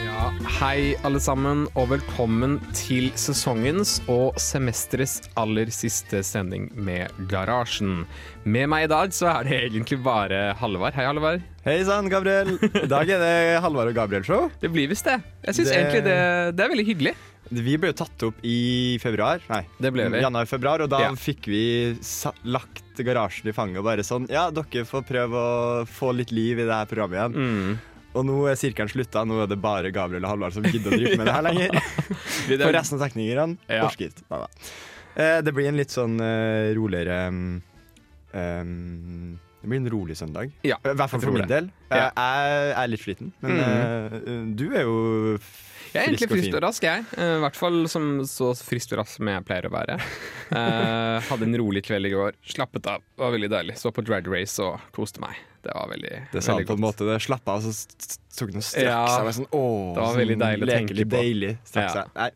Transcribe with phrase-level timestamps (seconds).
[0.00, 0.30] Ja,
[0.60, 8.04] hei alle sammen, og velkommen til sesongens og semesterets aller siste sending med Garasjen.
[8.44, 10.96] Med meg i dag så er det egentlig bare Halvard.
[10.98, 11.44] Hei, Halvard.
[11.64, 12.54] Hei sann, Gabriel.
[12.64, 14.48] I dag er det Halvard og Gabriel-show.
[14.62, 15.18] Det blir visst det.
[15.46, 16.18] Jeg syns Det- egentlig det,
[16.56, 17.14] det er veldig hyggelig.
[17.50, 19.40] Vi ble jo tatt opp i februar.
[19.50, 20.20] Nei, Det ble vi.
[20.22, 21.10] januar-februar, og da Ja.
[21.18, 21.98] fikk vi
[22.44, 26.58] lagt garasjen i fanget og bare sånn Ja, dere får prøve å få litt liv
[26.60, 27.34] i det her programmet igjen.
[27.34, 27.78] Mm.
[28.14, 29.24] Og nå er sirkelen slutta.
[29.26, 31.70] Nå er det bare Gabriel og Halvard som gidder å drive med det her lenger.
[32.64, 33.88] For resten av teknikerne Ja.
[33.88, 34.10] ikke.
[34.30, 34.48] Neida.
[35.16, 37.28] Eh, Det blir en litt sånn uh, roligere
[38.34, 40.50] um, Det blir en rolig søndag.
[40.64, 41.48] Ja, hvert fall for min det.
[41.50, 41.70] del.
[41.90, 42.10] Ja.
[42.16, 45.38] Jeg er litt sliten, men eh, du er jo
[45.90, 47.04] Jeg er egentlig frisk og rask, jeg.
[47.18, 49.96] Eh, I hvert fall som så frisk og rask som jeg pleier å være.
[50.50, 52.36] Uh, hadde en rolig kveld i går.
[52.46, 53.02] Slappet av.
[53.02, 53.78] Det var veldig deilig.
[53.80, 55.38] Så på drag race og koste meg.
[55.60, 57.04] Det var veldig, Det sa han på en måte.
[57.04, 57.72] Det slapp av, så
[58.38, 59.32] tok han og strakk Ja, seg.
[59.42, 61.08] Sånn, åh, det var veldig sånn deilig å tenke på.
[61.12, 61.88] Deilig, Ja.
[61.92, 62.14] seg.
[62.16, 62.30] Nei.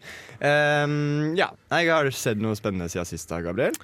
[0.85, 1.49] Um, ja.
[1.73, 3.79] Jeg har sett noe spennende siden sist, da, Gabriel.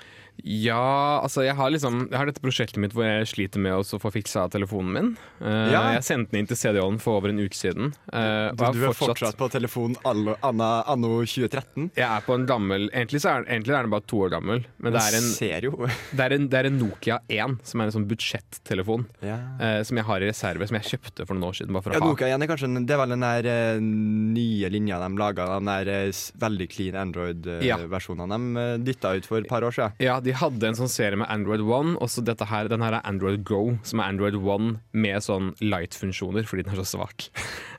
[0.44, 4.00] Ja, altså jeg har liksom Jeg har dette prosjektet mitt hvor jeg sliter med å
[4.00, 5.10] få fiksa telefonen min.
[5.40, 5.82] Uh, Ja.
[5.96, 7.92] Jeg sendte den inn til CD-ON for over en uke siden.
[8.12, 11.90] Uh, Du, du er fortsatt på telefon anno, anno 2013.
[11.96, 14.64] Jeg er på en gammel Egentlig, så er, egentlig er den bare to år gammel,
[14.78, 15.28] men det er en,
[16.16, 19.06] det er en, det er en Nokia 1, som er en sånn budsjettelefon.
[19.24, 19.38] ja.
[19.60, 21.76] Uh, som jeg har i reserve, som jeg kjøpte for noen år siden.
[21.92, 22.00] Ja.
[22.02, 26.10] Nokia 1 er kanskje Det er vel den der nye linja de laga, den der
[26.40, 29.96] veldig clean Android-versjonen de uh, dytta ut for et par år siden.
[30.02, 32.98] Ja, de hadde en sånn serie med Android One, og så dette her, den her
[32.98, 37.28] er Android Go, som er Android One med sånn light-funksjoner, fordi den er så svak.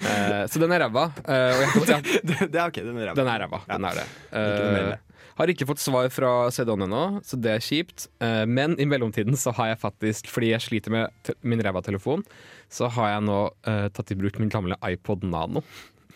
[0.02, 1.10] Uh, så den er ræva.
[1.26, 1.78] Uh,
[2.28, 3.18] det, det er ok, den er ræva.
[3.20, 3.62] den er ræva.
[3.70, 4.08] Den er det.
[4.32, 5.28] Det.
[5.42, 8.10] har ikke fått svar fra CD-ON ennå, så det er kjipt.
[8.48, 12.26] Men i mellomtiden så har jeg faktisk, fordi jeg sliter med min ræva telefon,
[12.72, 13.40] så har jeg nå
[13.96, 15.64] tatt i bruk min gamle iPod Nano.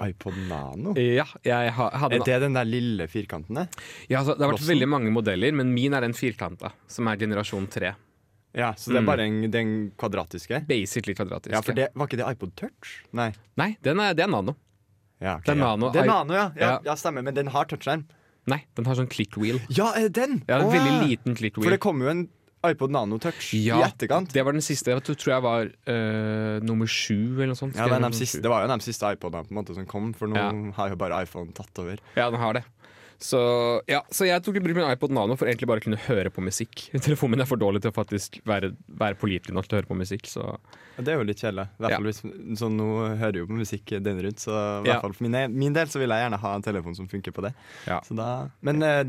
[0.02, 0.94] iPod Nano.
[0.98, 3.68] Ja, Er det den der lille firkanten der?
[4.10, 4.74] Ja, altså, det har vært Lossen.
[4.76, 7.94] veldig mange modeller, men min er den firkanta, som er generasjon 3.
[8.56, 9.06] Ja, så det er Mm.
[9.06, 10.66] bare en, den kvadratiske?
[10.68, 11.52] Basically kvadratiske.
[11.52, 13.04] Ja, for det, Var ikke det iPod Touch?
[13.12, 13.34] Nei.
[13.58, 14.56] Nei, den er, det er nano.
[15.22, 15.92] Ja, okay, Det er nano.
[15.92, 16.52] Det er nano, ja.
[16.56, 16.80] ja.
[16.86, 16.96] Ja.
[16.96, 17.22] Stemmer.
[17.24, 18.06] Men den har touchskjerm.
[18.48, 19.60] Nei, den har sånn click wheel.
[19.70, 20.44] Ja, den?
[20.48, 22.30] Ja, en Å, veldig liten click For det kommer jo en
[22.72, 24.32] iPod Nano Touch Ja, i etterkant.
[24.34, 24.92] Det var den siste.
[24.94, 27.76] Jeg tror jeg var øh, nummer sju eller noe sånt.
[27.78, 30.32] Ja, det, siste, det var jo den siste iPodene på en måte som kom, for
[30.32, 30.50] nå Ja.
[30.80, 32.00] har jo bare iPhone tatt over.
[32.16, 32.64] Ja, den har det.
[33.22, 33.40] Så,
[33.88, 36.32] ja, så jeg tok i bruk min iPod Nano for egentlig bare å kunne høre
[36.34, 36.90] på musikk.
[37.06, 39.92] Telefonen min er for dårlig til å faktisk være, være pålitelig nok til å høre
[39.92, 40.28] på musikk.
[40.28, 40.44] Så
[40.98, 41.68] det er jo litt kjedelig.
[41.80, 41.92] Ja.
[41.96, 42.22] fall hvis,
[42.60, 42.90] så nå
[43.20, 46.02] hører jo på musikk døgnet rundt, så i hvert fall for min, min del så
[46.02, 47.54] vil jeg gjerne ha en telefon som funker på det.
[47.90, 48.02] Ja.
[48.06, 48.32] Så da,
[48.66, 49.04] men uh,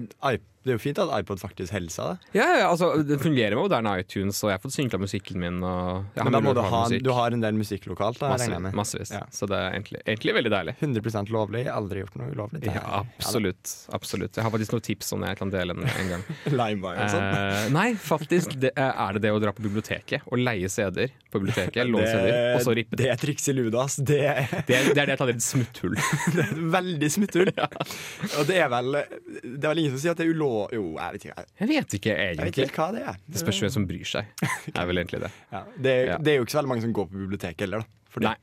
[0.66, 2.40] det er jo fint at iPod faktisk helsa det.
[2.40, 5.60] ja, ja, altså, det fungerer med moderne iTunes, og jeg har fått synkla musikken min.
[5.62, 8.72] Men da må du ha, du har en del musikk lokalt, da, Masse.
[8.74, 9.12] Massevis.
[9.14, 9.22] Ja.
[9.30, 10.74] Så det er egentlig, egentlig veldig deilig.
[10.82, 11.62] 100% lovlig.
[11.62, 12.64] Jeg har aldri gjort noe ulovlig.
[12.66, 13.76] Ja, absolutt.
[13.94, 14.34] absolutt.
[14.34, 16.26] Jeg har faktisk noen tips som jeg kan dele en, en gang.
[16.58, 17.28] Limewire og sånn.
[17.28, 21.44] Eh, nei, faktisk det, er det det å dra på biblioteket og leie CD-er på
[21.44, 21.75] biblioteket.
[21.84, 23.96] Låne CD-er, og så rippe det er triks i luda, ass.
[24.00, 24.16] Det
[24.68, 25.94] Det er det er det jeg kaller et smutthull.
[26.34, 27.50] det er et veldig smutthull.
[28.38, 30.56] Og det er vel Det er vel ingen som sier at det er ulov...
[30.72, 31.44] Jo, jeg vet ikke.
[31.60, 33.20] Jeg, vet ikke jeg vet ikke hva det er.
[33.28, 34.32] Det spørs hvem som bryr seg.
[34.40, 35.32] Det er vel egentlig det.
[35.52, 36.18] Ja, det, er, Ja.
[36.22, 38.10] det er jo ikke så veldig mange som går på biblioteket heller, da.
[38.16, 38.36] Fordi Nei.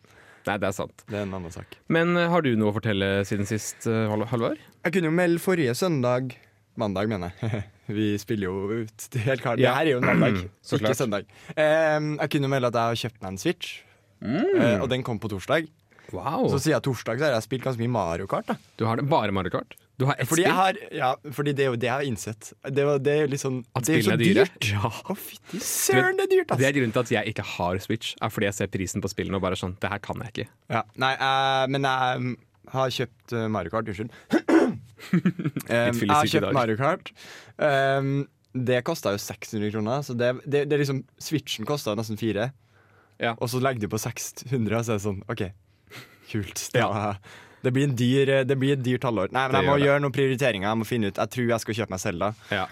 [0.44, 1.04] Nei, det er sant.
[1.08, 1.78] Det er en annen sak.
[1.96, 4.26] Men eh, har du noe å fortelle siden sist, eh, Hal-
[4.59, 6.36] Jeg kunne jo melde forrige søndag
[6.76, 7.64] Mandag, mener jeg.
[7.88, 9.59] Vi spiller jo ut er helt klart.
[9.59, 9.74] Ja.
[9.74, 10.97] Det her er jo en mandag, Så ikke klart.
[11.02, 11.26] søndag.
[11.58, 13.74] Um, jeg kunne melde at jeg har kjøpt meg en Switch,
[14.24, 15.68] eh, og den kom på torsdag.
[16.14, 16.46] Wow.
[16.52, 18.46] Så siden torsdag så har jeg spilt ganske mye Mario Kart.
[18.46, 19.76] da Du har det bare Mario Kart?
[19.97, 20.53] Du har ett Fordi, spill?
[20.58, 22.50] har, ja, fordi det er jo det jeg har innsett.
[22.66, 24.46] Det, var- det er litt sånn At Det er spillene er dyre?
[24.50, 24.70] dyrt.
[24.74, 24.90] Ja.
[24.90, 28.16] Å, fytti søren, det er dyrt, Det er grunnen til at jeg ikke har Switch,
[28.22, 30.47] er fordi jeg ser prisen på spillene og bare sånn Det her kan jeg ikke.
[30.74, 32.34] Ja, nei, uh, men jeg mm,
[32.74, 33.90] har kjøpt eh, Mario Kart.
[33.91, 34.12] Unnskyld.
[35.11, 37.11] jeg har kjøpt Mario Kart.
[37.58, 42.52] Um, det kosta jo 600 kroner, så det, det, det liksom Switchen kosta nesten fire.
[43.22, 43.34] Ja.
[43.40, 45.44] Og så legger du på 600, og så er det sånn OK,
[46.32, 46.67] kult.
[46.73, 46.90] Det Ja.
[46.94, 47.17] var,
[47.64, 49.32] Det blir en dyr, eh, det blir et dyrt halvår.
[49.32, 50.67] Nei, men jeg må gjøre noen prioriteringer.
[50.67, 52.34] Jeg må finne ut Jeg tror jeg skal kjøpe meg Selda.
[52.52, 52.66] Ja.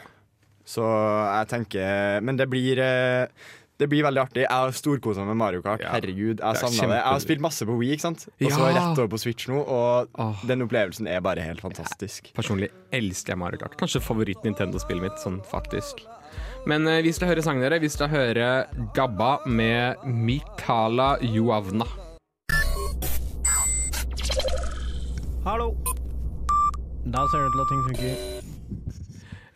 [0.68, 3.28] Så jeg tenker Men det blir eh,
[3.82, 4.44] det blir veldig artig.
[4.44, 5.82] Jeg har storkosa med Mario Kart.
[5.82, 5.96] Ja.
[5.96, 6.98] Herregud, jeg Det savna det.
[7.00, 8.28] Jeg har spilt masse på Wii, ikke sant?
[8.30, 8.74] og så Ja.
[8.78, 9.58] rett over på Switch nå.
[9.66, 10.46] Og oh.
[10.46, 12.32] den opplevelsen er bare helt fantastisk.
[12.38, 13.78] Personlig elsker jeg Mario Kart.
[13.78, 16.06] Kanskje favoritt-Nintendo-spillet mitt, sånn faktisk.
[16.68, 17.82] Men eh, vi skal høre sangen dere.
[17.82, 21.90] Vi skal høre Gabba med Mikala Joavna.
[25.44, 25.74] Hallo.
[27.10, 28.41] Da ser det ut til at ting funker.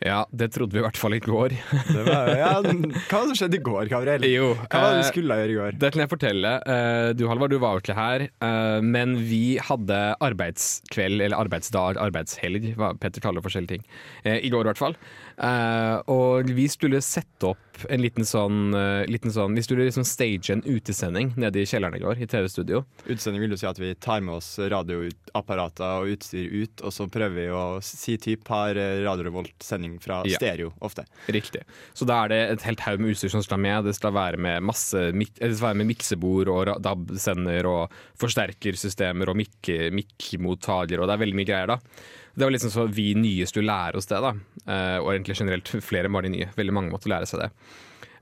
[0.04, 1.54] Ja, det trodde vi i hvert fall i går.
[1.96, 4.26] Det var, ja, hva skjedde i går, Gabriel?
[4.28, 5.78] jo, Hva var det eh, du skulle gjøre i går?
[5.80, 6.52] Det kan jeg fortelle.
[6.68, 11.96] Eh, Du Halvard, du var jo ikke her, eh, men vi hadde arbeidskveld, eller arbeidsdag,
[12.02, 13.86] arbeidshelg, hva Petter kaller forskjellige ting,
[14.24, 14.98] eh, i går i hvert fall.
[15.36, 17.58] Eh, Og vi skulle sette opp
[17.92, 21.92] en liten sånn, uh, liten sånn Vi skulle liksom stage en utesending nede i kjelleren
[21.98, 22.86] i går, i TV-studio.
[23.04, 27.04] Utesending vil jo si at vi tar med oss radioapparater og utstyr ut, og så
[27.12, 30.38] prøver vi å si typ har eh, Radio Revolt-sending fra Ja.
[30.40, 31.04] stereo ofte.
[31.28, 31.66] Riktig.
[31.92, 33.84] Så da er det et helt haug med utstyr som skal med.
[33.84, 39.36] Det skal være med masse det skal være med miksebord og DAB-sender og forsterkersystemer og
[39.36, 41.78] mikk- mikk-mottaker, og det er veldig mye greier da.
[42.36, 44.34] Det var liksom så vi nye skulle lære oss det, da.
[44.68, 46.48] Eh, og egentlig generelt flere var de nye.
[46.56, 47.48] Veldig mange måtte lære seg det.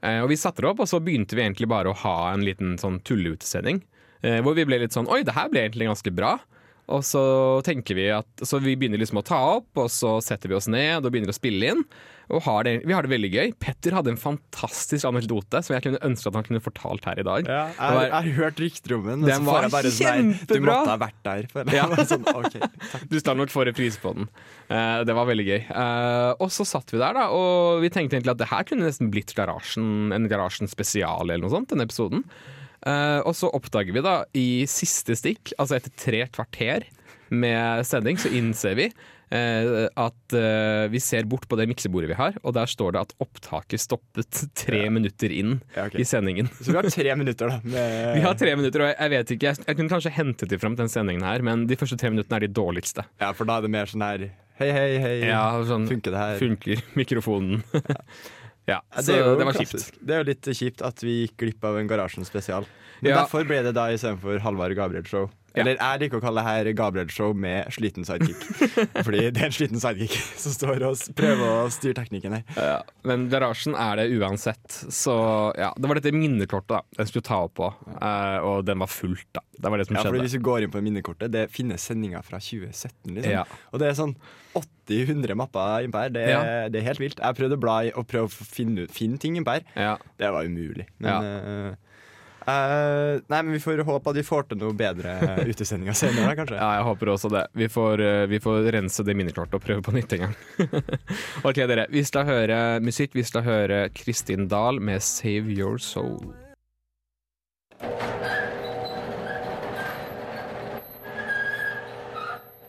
[0.07, 2.45] Eh, og vi satte det opp, og så begynte vi egentlig bare å ha en
[2.47, 3.83] liten sånn tulleutesending.
[4.23, 6.37] Eh, hvor vi ble litt sånn Oi, det her ble egentlig ganske bra.
[6.93, 7.21] Og så
[7.65, 10.69] tenker vi at Så vi begynner liksom å ta opp, og så setter vi oss
[10.69, 11.85] ned og begynner å spille inn.
[12.33, 13.51] Og har det, vi har det veldig gøy.
[13.61, 17.25] Petter hadde en fantastisk anekdote som jeg kunne ønske at han kunne fortalt her i
[17.27, 17.49] dag.
[17.49, 20.55] Ja, jeg, var- jeg har hørt rykter om den, Den var får jeg sånn Du
[20.65, 21.49] måtte ha vært der.
[21.53, 21.85] For Ja.
[22.15, 22.71] sånn, okay.
[23.13, 24.29] Du skal nok få reprise på den.
[24.73, 25.61] Uh, det var veldig gøy.
[25.69, 28.89] Uh, og så satt vi der, da, og vi tenkte egentlig at det her kunne
[28.89, 32.25] nesten blitt garasjen, en Garasjen spesial eller noe sånt, denne episoden.
[32.85, 36.85] Eh, og så oppdager vi da i siste stikk, altså etter tre kvarter
[37.35, 38.85] med sending, så innser vi
[39.33, 43.01] eh, at eh, vi ser bort på det miksebordet vi har, og der står det
[43.07, 46.05] at opptaket stoppet tre minutter inn Ja, okay.
[46.05, 46.51] i sendingen.
[46.61, 47.59] Så vi har tre minutter, da.
[47.65, 50.53] Med, Vi har tre minutter, og jeg, jeg vet ikke, jeg, jeg kunne kanskje hentet
[50.53, 53.09] de fram til den sendingen her, men de første tre minuttene er de dårligste.
[53.25, 55.15] Ja, for da er det mer sånn her Hei, hei, hei.
[55.27, 56.37] Ja, sånn, Funker det her?
[56.39, 57.65] funker mikrofonen.
[58.67, 59.93] ja, det, jo det var klassisk.
[59.95, 59.99] kjipt.
[60.07, 62.65] Det er jo litt kjipt at vi gikk glipp av en Garasjen spesial.
[63.03, 63.17] Men Ja.
[63.23, 65.29] derfor ble det da istedenfor Halvard Gabriel-show.
[65.55, 68.43] Eller jeg liker å kalle det her Gabriel-show med sliten sidekick.
[69.06, 72.45] Fordi det er en sliten sidekick som står og prøver å styre teknikken her.
[72.59, 74.67] Ja, men garasjen er det uansett.
[74.95, 75.15] Så
[75.59, 78.91] ja, det var dette minnekortet da den skulle ta opp på, eh, og den var
[78.91, 79.29] fullt.
[79.37, 80.27] da Det var det som Ja, fordi skjedde.
[80.27, 83.15] Hvis du går inn på minnekortet, det finnes sendinger fra 2017.
[83.15, 83.31] Liksom.
[83.33, 83.45] Ja.
[83.73, 84.17] Og det er sånn
[84.59, 86.11] 80-100 mapper innpå her.
[86.15, 86.43] Det, Ja.
[86.69, 87.19] det er helt vilt.
[87.23, 89.65] Jeg prøvde å bla i og prøve å finne, finne ting innpå her.
[89.77, 89.97] Ja.
[90.19, 90.87] Det var umulig.
[90.99, 91.21] Men, Ja.
[91.71, 91.75] eh,
[92.50, 95.14] eh, nei, men vi får håpe at vi får til noe bedre
[95.49, 96.58] utesendinger senere, kanskje.
[96.62, 97.44] ja, jeg håper også det.
[97.56, 100.37] Vi får, eh, vi får rense det minnekortet og prøve på nytt en gang.
[101.49, 101.88] ok, dere.
[101.93, 103.17] Vi skal høre musikk.
[103.17, 106.35] Vi skal høre Kristin Dahl med 'Save Your Soul'.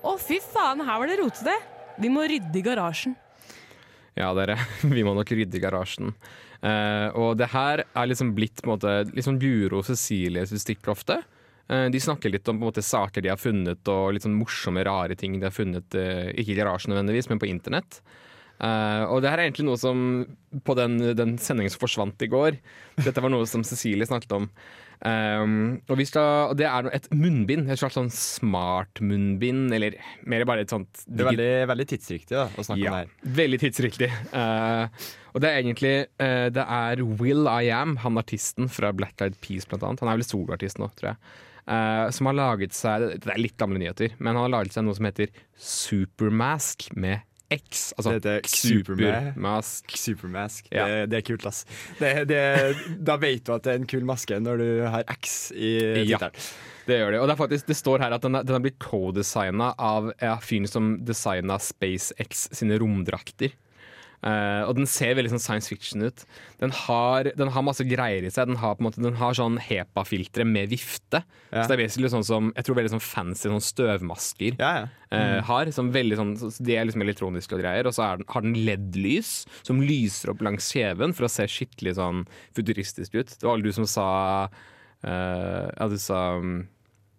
[0.06, 1.56] Å, fy faen, her var det rotete.
[2.00, 3.16] Vi må rydde i garasjen.
[4.16, 4.58] Ja, dere.
[4.96, 6.14] Vi må nok rydde garasjen.
[6.66, 10.46] Eh, og det her er liksom blitt på en måte, litt sånn Guro og Cecilie
[10.48, 10.88] sitt.
[11.68, 14.38] Eh, de snakker litt om på en måte, saker de har funnet, og litt sånn
[14.40, 15.96] morsomme, rare ting de har funnet.
[16.00, 18.00] eh, ikke i garasjen nødvendigvis, men på internett.
[18.64, 20.26] Eh, og det her er egentlig noe som
[20.64, 22.60] på den, den sendingen som forsvant i går.
[23.04, 24.50] Dette var noe som Cecilie snakket om.
[25.04, 27.70] Um, og vi skal, og det er et munnbind.
[27.72, 29.98] Et slags sånn smart munnbind, eller
[30.30, 33.14] mer bare et sånt Det er veldig, veldig tidsriktig da, å snakke om det her.
[33.42, 34.12] Veldig tidsriktig.
[34.32, 39.20] Uh, og det er egentlig uh, Det er Will I Am, han artisten fra Black
[39.24, 40.06] Eyed Peas blant annet.
[40.06, 41.22] Han er vel soloartist nå, tror jeg.
[41.66, 44.86] Uh, som har laget seg Det er litt gamle nyheter, men han har laget seg
[44.86, 47.94] noe som heter Supermask med X.
[47.98, 49.96] Altså Det heter Supermask.
[49.98, 50.68] Supermask.
[50.74, 50.86] Ja.
[50.88, 51.64] Det, det er kult, ass.
[52.00, 52.40] Det, det,
[53.06, 55.76] da vet du at det er en kul maske når du har X i
[56.10, 56.18] Ja.
[56.86, 57.20] Det gjør det.
[57.20, 60.12] Og det, er faktisk, det står her at den, er- den har blitt co-designa av
[60.22, 63.56] ja, fyren som designa SpaceX sine romdrakter.
[64.26, 66.24] Eh, og den ser veldig sånn science fiction ut.
[66.62, 68.50] Den har, den har masse greier i seg.
[68.50, 71.22] Den har, på en måte, den har sånn HEPA-filtre med vifte.
[71.52, 71.62] Ja.
[71.62, 74.88] Så det er basically sånn som Jeg tror veldig sånn fancy sånn støvmasker Ja, ja.
[75.14, 75.70] eh, har.
[75.76, 77.90] Som veldig sånn, så de er liksom elektroniske og greier.
[77.90, 81.98] Og så den, har den LED-lys som lyser opp langs kjeven for å se skikkelig
[82.00, 82.26] sånn
[82.58, 83.36] futuristisk ut.
[83.36, 84.08] Det var alle du som sa
[84.50, 86.64] uh, Ja, du sa um,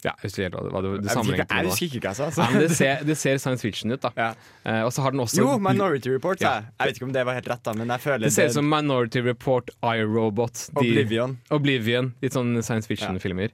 [0.04, 2.16] Ja, jeg husker ikke helt hva Jeg husker sammenlignet jeg med husker ikke hva jeg
[2.16, 2.26] sa.
[2.26, 2.60] Ja, men Altså.
[2.68, 4.10] det, ser, det ser science fiction ut, da.
[4.16, 4.28] Ja.
[4.64, 6.52] Eh, og så har den også Jo, Minority Report, sa Ja.
[6.60, 6.68] jeg.
[6.78, 8.56] Jeg vet ikke om det var helt rett, da, men jeg føler Det ser ut
[8.58, 11.38] som Minority Report, iRobot, Oblivion.
[11.50, 12.12] Oblivion.
[12.22, 13.50] Litt sånn science fiction-filmer.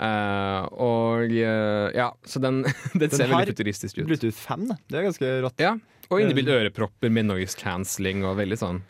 [0.00, 2.62] Uh, og uh, ja, så den,
[2.96, 4.06] den ser har veldig futuristisk ut.
[4.08, 4.78] Bluetooth 5, da.
[4.88, 5.60] Det er ganske rått.
[5.60, 5.74] Ja,
[6.08, 8.80] og innebygd ørepropper med noise cancelling og veldig sånn.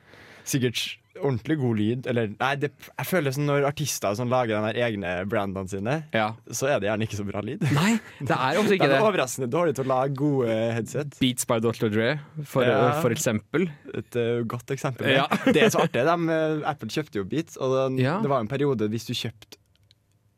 [0.47, 2.07] Sikkert ordentlig god lyd.
[2.11, 5.97] Eller nei, det, jeg føler som når artister som lager de her egne brandene sine,
[6.14, 6.29] Ja.
[6.55, 7.64] så er det gjerne ikke så bra lyd.
[7.75, 9.00] Nei, det er ofte ikke er det.
[9.05, 11.17] overraskende dårlig til å lage gode headset.
[11.21, 11.88] Beats by Dr.
[11.93, 12.11] Dre,
[12.45, 13.00] for, Ja.
[13.02, 13.69] for eksempel.
[13.95, 15.11] Et uh, godt eksempel.
[15.17, 15.26] Ja.
[15.50, 16.05] Det er så artig.
[16.07, 19.59] De, eh, Apple kjøpte jo Beats, og den, det var en periode hvis du kjøpte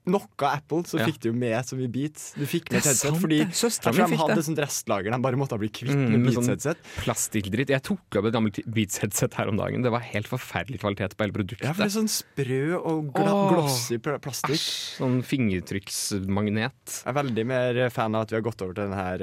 [0.05, 1.07] noe Apple, så Ja.
[1.07, 2.33] fikk du jo med så mye Beats.
[2.35, 3.55] Du fikk med er headset, fordi det.
[3.55, 4.39] Søsteren min de hadde det.
[4.39, 6.77] et sånt restlager de bare måtte bli kvitt Mm, med med sånn- Beats-headset.
[7.05, 7.69] Plastikkdritt.
[7.69, 9.83] Jeg tok opp et gammelt Beats-headset her om dagen.
[9.83, 11.63] Det var helt forferdelig kvalitet på hele produktet.
[11.63, 13.51] Ja, for det er sånn sprø og gla Åh.
[13.55, 14.59] glossy plastikk.
[14.59, 17.03] Æsj, sånn fingertrykksmagnet.
[17.05, 19.23] Jeg er veldig mer fan av at vi har gått over til den her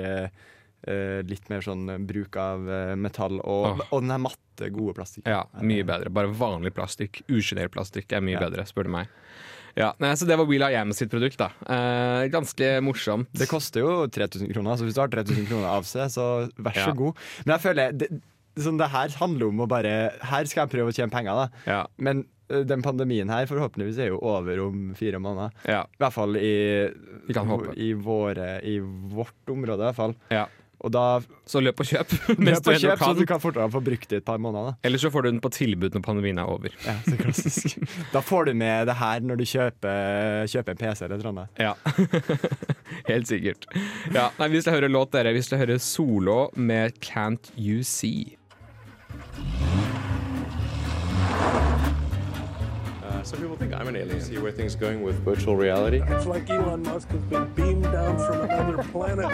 [0.88, 3.82] eh, litt mer sånn eh, bruk av uh, metall og, oh.
[3.92, 5.26] og den her matte, gode plastikk.
[5.28, 6.10] Ja, mye bedre.
[6.12, 7.22] Bare vanlig plastikk.
[7.28, 8.46] Usjenert plastikk er mye Ja.
[8.50, 9.08] bedre, spør du meg.
[9.80, 11.38] Ja, nei, så Det var Will I Am sitt produkt.
[11.40, 13.30] da eh, Ganske morsomt.
[13.34, 16.26] Det koster jo 3000 kroner, så hvis du har 3000 kroner av seg, så
[16.60, 16.98] vær så Ja.
[17.00, 17.16] god.
[17.46, 18.10] Men jeg føler det,
[18.60, 21.48] sånn, det her handler om å bare Her skal jeg prøve å tjene penger, da.
[21.66, 25.52] Ja, Men eh, den pandemien her forhåpentligvis er jo over om fire måneder.
[25.70, 26.90] ja, I hvert fall i,
[27.78, 30.16] i, våre, i vårt område, i hvert fall.
[30.34, 30.48] ja.
[30.88, 31.20] Da
[31.50, 32.14] Så løp og kjøp.
[32.48, 34.78] Løp og kjøp, så du kan fortere få brukt det et par måneder.
[34.86, 36.72] Eller så får du den på tilbud når pandemien er over.
[36.86, 37.76] Ja, så klassisk.
[38.16, 41.60] da får du med det her når du kjøper, kjøper en PC eller annet.
[41.60, 41.74] Ja,
[43.12, 43.68] helt sikkert.
[44.16, 45.36] Ja, nei, Vi skal høre låt, dere.
[45.36, 48.39] Vi skal høre Solo med 'Can't You See'.
[53.20, 54.22] Uh, some people think I'm an alien.
[54.22, 56.02] See where things are going with virtual reality.
[56.08, 59.28] It's like Elon Musk has been beamed down from another planet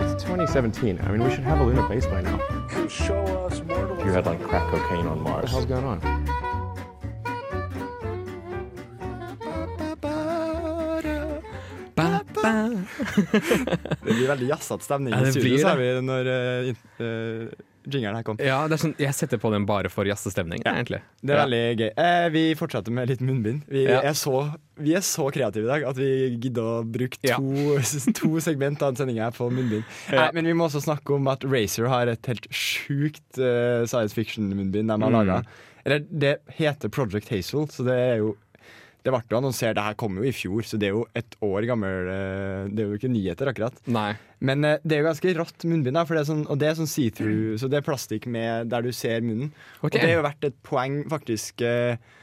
[0.00, 0.98] It's 2017.
[0.98, 2.38] I mean, we should have a lunar base by now.
[2.70, 4.02] to show us mortals.
[4.02, 5.52] You had like crack cocaine on Mars.
[5.52, 6.00] What the hell's going on?
[11.94, 12.70] Ba, ba.
[14.04, 17.48] Det blir veldig jazzete stemning Ja, i det studio, sa vi når uh,
[17.84, 18.36] jingeren her kom.
[18.38, 21.00] Ja, det er sånn, Jeg setter på den bare for jazzestemning, egentlig.
[21.22, 21.44] Det er Ja.
[21.46, 21.90] veldig gøy.
[21.96, 23.62] Eh, vi fortsetter med litt munnbind.
[23.68, 24.00] Vi, Ja.
[24.02, 27.36] er så, vi er så kreative i dag at vi gidder å bruke Ja.
[27.36, 27.78] to,
[28.12, 29.84] to segment av sendinga på munnbind.
[30.10, 30.26] Ja.
[30.26, 34.12] Nei, men vi må også snakke om at Razer har et helt sjukt uh, science
[34.14, 35.12] fiction-munnbind de har Mm.
[35.12, 35.44] laga.
[35.84, 38.36] Eller det heter Project Hazel, så det er jo
[39.02, 41.36] det ble jo annonsert, det her kom jo i fjor, så det er jo et
[41.42, 43.78] år gammel eh, Det er jo ikke nyheter, akkurat.
[43.90, 44.12] Nei.
[44.38, 46.78] Men eh, det er jo ganske rått munnbind, for det er sånn, og det er
[46.78, 49.50] sånn see-through, så det er plastikk med der du ser munnen.
[49.80, 49.86] Okay.
[49.90, 51.64] Og det har jo vært et poeng, faktisk.
[51.66, 52.21] eh, eh,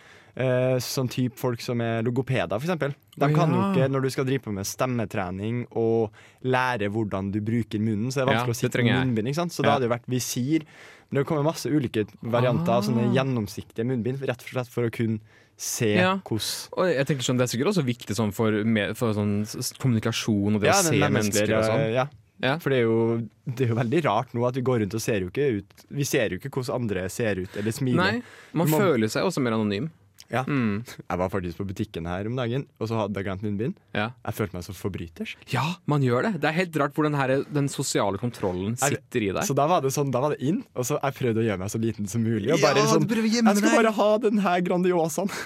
[0.79, 2.93] sånn type folk som er logopeder, eksempel.
[3.19, 6.11] De Å, kan jo ikke, når du skal drive på med stemmetrening og
[6.43, 9.27] lære hvordan du bruker munnen, så er det Ja, vanskelig å det sitte med munnbind.
[9.27, 9.51] ikke sant?
[9.51, 9.65] Så Ja.
[9.65, 10.63] da hadde det vært visir.
[11.11, 13.13] Men det kommer masse ulike varianter av sånne Ah.
[13.23, 15.19] gjennomsiktige munnbind, rett og slett for å kunne
[15.57, 16.17] se Ja.
[16.23, 19.43] hvordan Og jeg tenker sånn, Det er sikkert også viktig sånn for, med, for sånn
[19.79, 21.93] kommunikasjon og det Ja, å se mennesker og sånn.
[21.93, 22.07] Ja.
[22.41, 22.57] Ja.
[22.57, 25.01] For det er, jo, det er jo veldig rart nå at vi går rundt og
[25.01, 27.95] ser jo ikke ut Vi ser jo ikke hvordan andre ser ut eller smiler.
[27.97, 29.89] Nei, man man føler seg også mer anonym.
[30.29, 30.43] Ja.
[30.45, 30.83] Mm.
[30.85, 33.77] Jeg var faktisk på butikken her om dagen, og så hadde jeg glemt munnbind.
[33.97, 34.11] Ja.
[34.27, 35.35] Jeg følte meg som forbryters.
[35.49, 36.33] ja, man gjør det.
[36.43, 37.17] Det er helt rart hvor den,
[37.55, 39.41] den sosiale kontrollen Er sitter i deg.
[39.47, 41.61] Så da var det sånn, da var det inn, og så jeg prøvde å gjøre
[41.63, 42.51] meg så liten som mulig.
[42.53, 45.31] Og Ja, sånn, jeg skal bare ha den her Grandiosaen.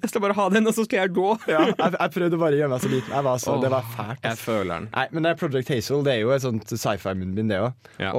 [0.00, 1.26] Jeg skal bare ha den, og så skal jeg gå.
[1.50, 3.12] Ja, jeg, jeg prøvde bare å gjøre meg så liten.
[3.14, 4.22] Jeg var så, det var fælt.
[4.24, 4.88] Jeg føler den.
[4.94, 7.90] Nei, men det er Project Hazel det er jo et sånt sci-fi-munnbind, det òg.
[8.02, 8.12] Ja.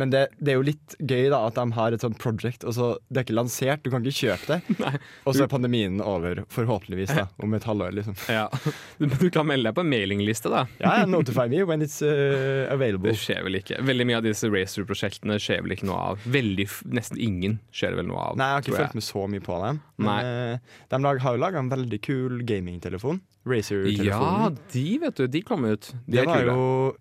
[0.00, 2.74] Men det, det er jo litt gøy da at de har et sånt project, og
[2.76, 4.98] så det er ikke lansert, du kan ikke kjøpe det.
[5.24, 8.18] Og så er pandemien over, forhåpentligvis, da, om et halvår, liksom.
[8.32, 8.48] Ja.
[9.24, 10.64] Du, kan melde deg på en mailingliste, da.
[10.82, 13.12] Ja, ja, notify me when it's uh, available.
[13.12, 13.78] Det skjer vel ikke.
[13.84, 16.26] Veldig mye av disse Racer-prosjektene skjer vel ikke noe av.
[16.34, 18.38] Veldig, Nesten ingen skjer vel noe av.
[18.40, 19.80] Nei, jeg har ikke følt med så mye på dem.
[20.02, 23.22] Men eh, de lag, har jo laga en veldig kul gamingtelefon.
[23.44, 24.06] Racer-telefonen.
[24.06, 25.90] Ja, de vet du, de kom ut.
[26.06, 26.54] De det var kule.
[26.54, 26.94] jo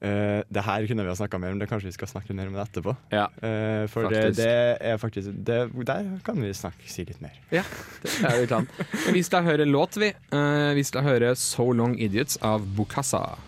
[0.00, 2.50] eh, Det her kunne vi ha snakka mer om, det kanskje vi skal snakke mer
[2.50, 2.94] om det etterpå.
[3.14, 7.36] Ja, uh, for det, det er faktisk det, Der kan vi snakke, si litt mer.
[7.52, 7.64] ja
[8.02, 8.68] det er vi kan.
[9.14, 10.12] Vi skal høre låt, vi.
[10.32, 13.38] Uh, vi skal høre So Long Idiots av Bokassa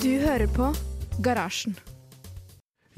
[0.00, 0.72] Du hører på
[1.20, 1.76] Garasjen.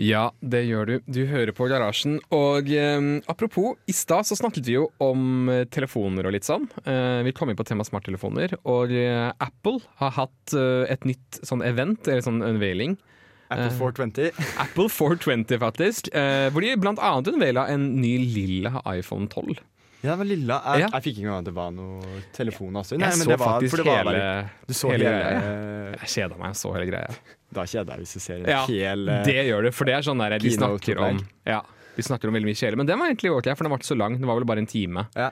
[0.03, 0.95] Ja, det gjør du.
[1.07, 2.17] Du hører på Garasjen.
[2.35, 6.67] Og eh, apropos, i stad så snakket vi jo om eh, telefoner og litt sånn.
[6.83, 11.43] Eh, vi kom inn på tema smarttelefoner, og eh, Apple har hatt eh, et nytt
[11.47, 12.99] sånn event, eller sånn unveiling.
[13.53, 13.79] Apple Eh.
[13.79, 14.33] 420.
[14.65, 16.09] Apple 420, faktisk.
[16.17, 19.61] Eh, hvor de blant annet unveila en ny lilla iPhone 12.
[20.03, 20.57] Ja, det var lilla.
[20.67, 20.89] Jeg, Ja.
[20.93, 22.97] jeg fikk ikke med meg at det var noe telefon også.
[22.99, 25.99] Jeg men så det var, faktisk det hele, bare- hele hele, greia.
[26.03, 27.15] Jeg kjeda meg, jeg så hele greia.
[27.53, 30.03] Da kjeder jeg hvis du ser en Ja, hel Det gjør du, for det er
[30.03, 31.61] sånn der de snakker om Ja,
[31.97, 32.77] de snakker om veldig mye kjedelig.
[32.79, 34.19] Men den var egentlig ok, for den var ikke så lang.
[34.19, 35.07] Den var vel bare en time.
[35.15, 35.31] Ja.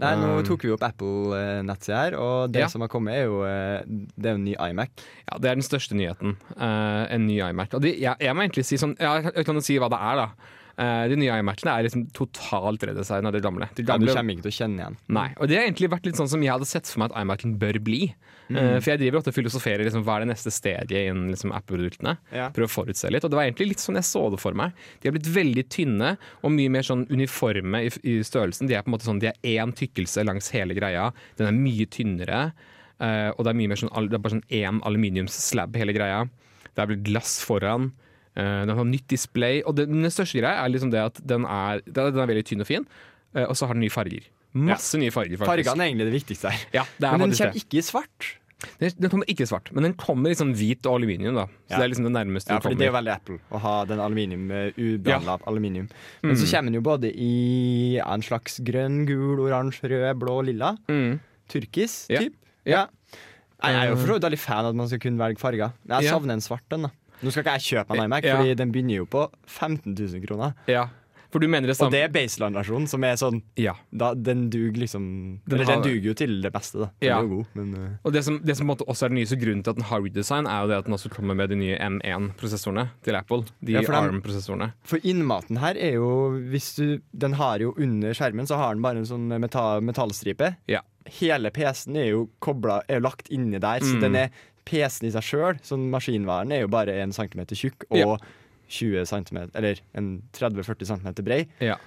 [0.00, 2.66] Nei, nå Um, tok vi opp Apple-nettsida her, og det Ja.
[2.68, 4.88] som har kommet, er jo eh, Det er jo en ny iMac.
[5.30, 6.36] Ja, Det er den største nyheten.
[6.56, 7.74] Eh, en ny iMac.
[7.74, 9.98] Og de, jeg, jeg må egentlig si sånn ja, Jeg kan jo si hva det
[9.98, 10.28] er, da.
[10.78, 13.66] Eh, de nye iMacene er liksom totalt redesign av de gamle.
[13.74, 14.98] De Ja, du kommer ikke til å kjenne igjen.
[15.10, 17.18] Nei, og Det har egentlig vært litt sånn som jeg hadde sett for meg at
[17.18, 18.14] iMacen bør bli.
[18.48, 21.52] Eh, for jeg driver ofte og filosoferer liksom, hva er det neste stadiet innen liksom,
[21.52, 22.16] app-produktene.
[22.32, 22.48] Ja.
[22.54, 24.72] Prøver å forutse litt, og det var egentlig litt sånn jeg så det for meg.
[25.02, 28.70] De har blitt veldig tynne og mye mer sånn uniforme i, i størrelsen.
[28.70, 31.10] De er på en måte sånn, de er én tykkelse langs hele greia.
[31.36, 32.52] Den er mye tynnere,
[32.98, 36.24] Uh, og det er mye mer sånn, det er bare sånn én aluminiumsslab hele greia.
[36.74, 37.92] Det er blitt glass foran.
[38.38, 41.44] Eh, den har nytt display, og den, den største greia er liksom det at den
[41.44, 42.84] er, den er veldig tynn og fin,
[43.34, 44.28] eh, og så har den nye farger.
[44.54, 45.66] Masse nye farger, faktisk.
[45.68, 46.60] Fargene er egentlig det viktigste her.
[46.72, 48.28] Ja, det Men den kommer ikke i svart.
[48.80, 51.36] Den, den kommer ikke i svart, men den kommer i sånn hvit og aluminium.
[51.36, 51.76] da Så Ja.
[51.78, 54.00] det er liksom det nærmeste Ja, fordi det er jo veldig Apple å ha den
[54.02, 54.72] aluminium, eh,
[55.06, 55.20] ja.
[55.46, 55.88] aluminium.
[56.22, 60.76] Men så kommer den jo både i en slags grønn, gul, oransje, rød, blå, lilla.
[60.88, 61.20] Mm.
[61.48, 62.18] Turkis, Ja.
[62.20, 62.34] typ.
[62.66, 62.86] Ja.
[63.62, 65.72] Jeg er jo for så vidt veldig fan av at man skal kunne velge farger.
[65.86, 66.10] Jeg Ja.
[66.18, 66.82] savner en svart en.
[66.82, 66.90] da
[67.22, 68.36] Nå skal ikke jeg kjøpe meg en iMac, Ja.
[68.38, 70.54] Fordi den begynner jo på 15 000 kroner.
[70.66, 70.88] Ja,
[71.30, 73.74] for du mener det Og det er baseline-versjonen, som er sånn Ja.
[73.92, 76.86] da, Den duger liksom Den Eller den duger jo til det beste, da.
[77.00, 77.18] Den Ja.
[77.18, 77.88] er jo god, men uh.
[78.04, 80.46] Og det som, det som også er den nyeste grunnen til at den har redesign,
[80.48, 83.44] er jo det at den også kommer med de nye M1-prosessorene til Apple.
[83.62, 84.72] De Ja, ARM-prosessorene.
[84.84, 88.82] For innmaten her er jo hvis du, Den har jo under skjermen Så har den
[88.82, 90.56] bare en sånn meta, metallstripe.
[90.66, 90.80] Ja.
[91.20, 94.00] Hele PC-en er jo koblet, er jo lagt inni der, så Mm.
[94.00, 94.30] den er
[94.68, 95.58] PC-en i seg sjøl.
[95.64, 98.16] Sånn maskinvaren er jo bare en centimeter tjukk og Ja.
[98.68, 101.46] 20 centimeter, eller en 30-40 centimeter brei.
[101.64, 101.78] Ja.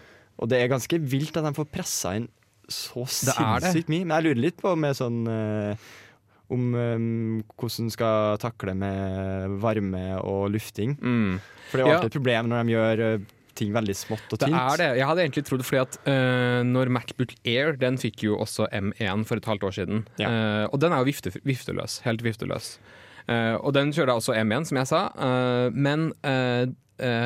[0.41, 2.25] Og det er ganske vilt at de får pressa inn
[2.71, 4.05] så sinnssykt mye.
[4.07, 5.75] Men jeg lurer litt på med sånn eh,
[6.51, 10.97] om um, hvordan skal takle med varme og lufting.
[10.97, 11.37] Mm.
[11.69, 11.99] For det er jo Ja.
[11.99, 14.89] alltid et problem når de gjør eh, ting veldig smått og Det er det.
[14.99, 19.25] Jeg hadde egentlig trodd fordi at uh, når Macbook Air Den fikk jo også M1
[19.29, 20.03] for et halvt år siden.
[20.21, 20.31] Ja.
[20.31, 22.01] Uh, og den er jo vifte, vifteløs.
[22.07, 22.75] Helt vifteløs.
[23.27, 25.01] Uh, og den kjører da også M1, som jeg sa.
[25.73, 26.11] Men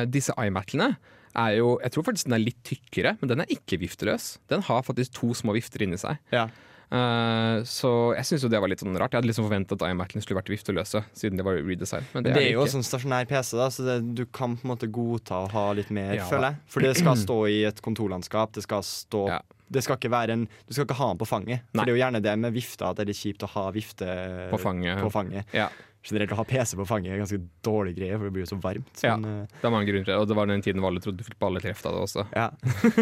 [0.08, 0.94] disse iMac-ene
[1.36, 4.36] er jo Jeg tror faktisk den er litt tykkere, men den er ikke vifteløs.
[4.48, 6.16] Den har faktisk to små vifter inni seg.
[6.32, 6.46] Ja.
[6.92, 9.10] Eh, så jeg syns jo det var litt sånn rart.
[9.14, 12.04] Jeg hadde liksom forventet at iMac-ene skulle vært vifteløse, siden det var redesign.
[12.14, 12.74] Men det, Det er jo ikke.
[12.76, 15.90] sånn stasjonær PC, da, så det, du kan på en måte godta å ha litt
[15.90, 16.24] mer, Ja.
[16.30, 16.56] føler jeg.
[16.68, 18.52] For det skal stå i et kontorlandskap.
[18.52, 19.40] Det skal stå Ja.
[19.68, 21.60] Det skal ikke være en Du skal ikke ha den på fanget.
[21.72, 21.84] For Nei.
[21.86, 24.06] det er jo gjerne det med vifta at det er litt kjipt å ha vifte
[24.52, 25.00] På fanget.
[25.02, 25.44] på fanget.
[25.52, 25.68] Ja.
[26.06, 28.60] Generelt å ha PC på fanget er ganske dårlig greie, for det blir jo så
[28.62, 29.00] varmt.
[29.02, 29.16] Ja.
[29.16, 31.00] Men, eh, Det er mange grunner til det, og det var den tiden hvor alle
[31.02, 32.26] trodde du fikk ballekreft av det også.
[32.36, 32.50] ja.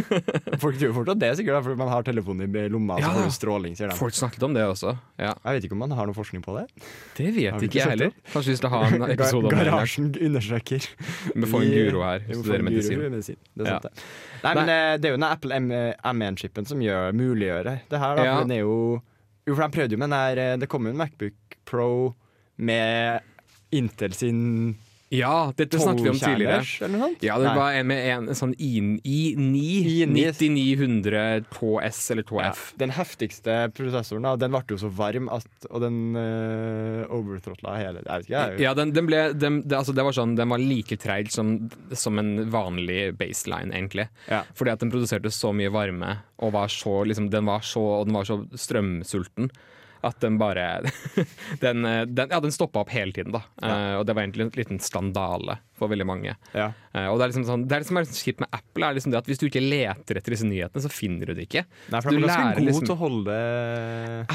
[0.63, 3.11] Folk tror fortsatt det, sikkert, da, fordi man har telefonen i lomma, Ja.
[3.11, 3.97] så får du stråling, sier de.
[3.99, 4.95] Folk snakket om det også.
[5.19, 5.35] Ja.
[5.45, 6.65] Jeg vet ikke om man har noe forskning på det.
[7.19, 8.13] Det vet Har ikke jeg heller.
[8.33, 9.59] Kanskje vi skal ha en episode om det.
[9.61, 9.65] en.
[9.75, 10.89] Garasjen undersøker.
[11.35, 12.19] Vi får en guro her.
[12.29, 12.99] Vi Studerer medisin.
[13.11, 13.37] medisin.
[13.57, 13.79] Det er Ja.
[13.81, 14.03] sant, det.
[14.45, 18.17] Nei, men eh, det er jo den Apple M1-chipen som gjør, muliggjør det her.
[18.17, 18.39] Da, Ja.
[18.39, 19.03] for den er jo
[19.47, 21.35] Jo, for de prøvde jo med den her eh, Det kom jo en Macbook
[21.67, 22.15] Pro
[22.57, 23.21] med
[23.75, 24.75] Intel sin
[25.15, 26.63] Ja, dette snakket vi om tidligere.
[27.23, 30.09] Ja, det var en med en sånn I9 I9 I9.
[30.11, 32.63] 9900 2S eller 2F.
[32.73, 38.03] Ja, den heftigste prosessoren, den ble jo så varm at, og den uh, overthrotla hele
[38.03, 38.65] Jeg vet ikke, jeg.
[38.65, 41.55] Ja, den, den ble den, det, altså det var sånn, den var like treig som,
[41.93, 44.09] som en vanlig baseline, egentlig.
[44.31, 44.43] Ja.
[44.59, 48.11] Fordi at den produserte så mye varme, og var så, liksom, den, var så, og
[48.11, 49.53] den var så strømsulten.
[50.05, 50.67] At den bare
[51.65, 53.45] den, eh, den, Ja, den stoppa opp hele tiden, da.
[53.63, 56.35] Eh, og det var egentlig en liten skandale for veldig mange.
[56.55, 56.71] Ja.
[56.95, 59.15] Uh, og det er liksom sånn Det er liksom liksom kjipt med Apple, er liksom
[59.15, 61.65] det at hvis du ikke leter etter disse nyhetene, så finner du det ikke.
[61.91, 63.39] Nei, for Du er ganske gode liksom- til å holde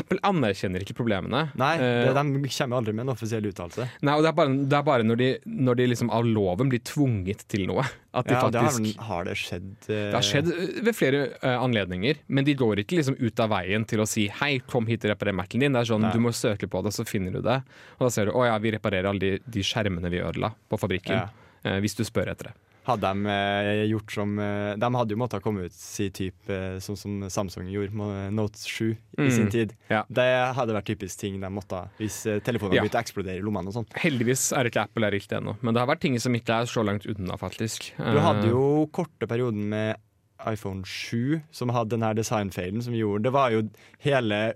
[0.02, 1.46] Apple anerkjenner ikke problemene.
[1.60, 3.88] Nei, det, de kommer aldri med en offisiell uttalelse.
[4.02, 6.70] Nei, og det er bare, det er bare når, de, når de liksom av loven
[6.70, 9.94] blir tvunget til noe, at de Ja, det har, har det skjedd uh...
[9.94, 10.48] Det har skjedd
[10.84, 14.28] ved flere uh, anledninger, men de går ikke liksom ut av veien til å si
[14.28, 15.74] 'hei, kom hit og reparer Mac-en din'.
[15.74, 16.12] Det er sånn, Nei.
[16.14, 17.62] Du må søke på det, så finner du det.
[18.00, 20.78] Og da ser du 'å ja, vi reparerer alle de, de skjermene vi ødela på
[20.80, 21.12] fabrikken'.
[21.14, 21.30] Ja.
[21.64, 22.54] Eh, hvis du spør etter det.
[22.88, 26.80] Hadde de eh, gjort som eh, De hadde jo måttet komme ut si type eh,
[26.80, 29.74] sånn som Samsung gjorde med Note 7 i Mm, sin tid.
[29.92, 30.04] ja.
[30.10, 32.82] Det hadde vært typisk ting de måtte hvis eh, telefonen Ja.
[32.82, 33.86] hadde begynt å eksplodere i lommene og sånn.
[33.94, 36.66] Heldigvis er ikke Apple der riktig ennå, men det har vært ting som ikke er
[36.66, 37.92] så langt unna, faktisk.
[37.98, 39.98] Du hadde jo korte perioden med
[40.48, 43.64] iPhone 7 som hadde den her designfeilen som gjorde Det var jo
[44.00, 44.54] hele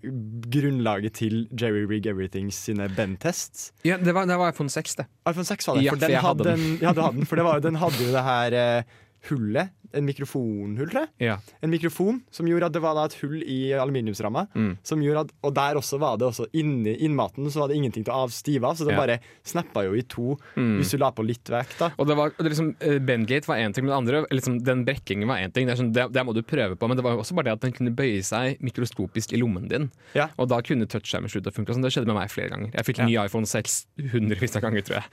[0.53, 3.71] grunnlaget til Jerry Rig Everythings sine Ben-tests.
[3.83, 5.05] ja, det, var, det var iPhone 6, det.
[5.29, 6.59] iPhone 6 var det, Ja, for for den hadde den.
[6.59, 6.77] den.
[6.81, 8.83] Ja, hadde den, for det var, den hadde jo det her uh,
[9.29, 11.09] hullet en mikrofonhull, tror jeg.
[11.27, 11.37] Ja.
[11.61, 14.47] En mikrofon som gjorde at det var et hull i aluminiumsramma.
[14.55, 14.77] Mm.
[14.83, 18.03] Som gjorde at, og der også var det også inni innmaten så var det ingenting
[18.05, 18.99] til å avstive av, så det Ja.
[18.99, 20.77] bare snappa jo i to Mm.
[20.79, 21.77] hvis du la på litt vekt.
[21.79, 24.63] da Og det var, det liksom, eh, Bendgate var én ting, men det andre, liksom,
[24.63, 25.67] den brekkingen var én ting.
[25.67, 27.61] Det, sånn, det, det må du prøve på, men det var også bare det at
[27.61, 29.91] den kunne bøye seg mikroskopisk i lommen din.
[30.15, 30.29] Ja.
[30.37, 31.73] Og da kunne touchskjermen slutte å funke.
[31.73, 31.81] Sånn.
[31.83, 32.71] Det skjedde med meg flere ganger.
[32.73, 33.05] Jeg fikk Ja.
[33.05, 35.03] ny iPhone 6 hundrevis av ganger, tror jeg.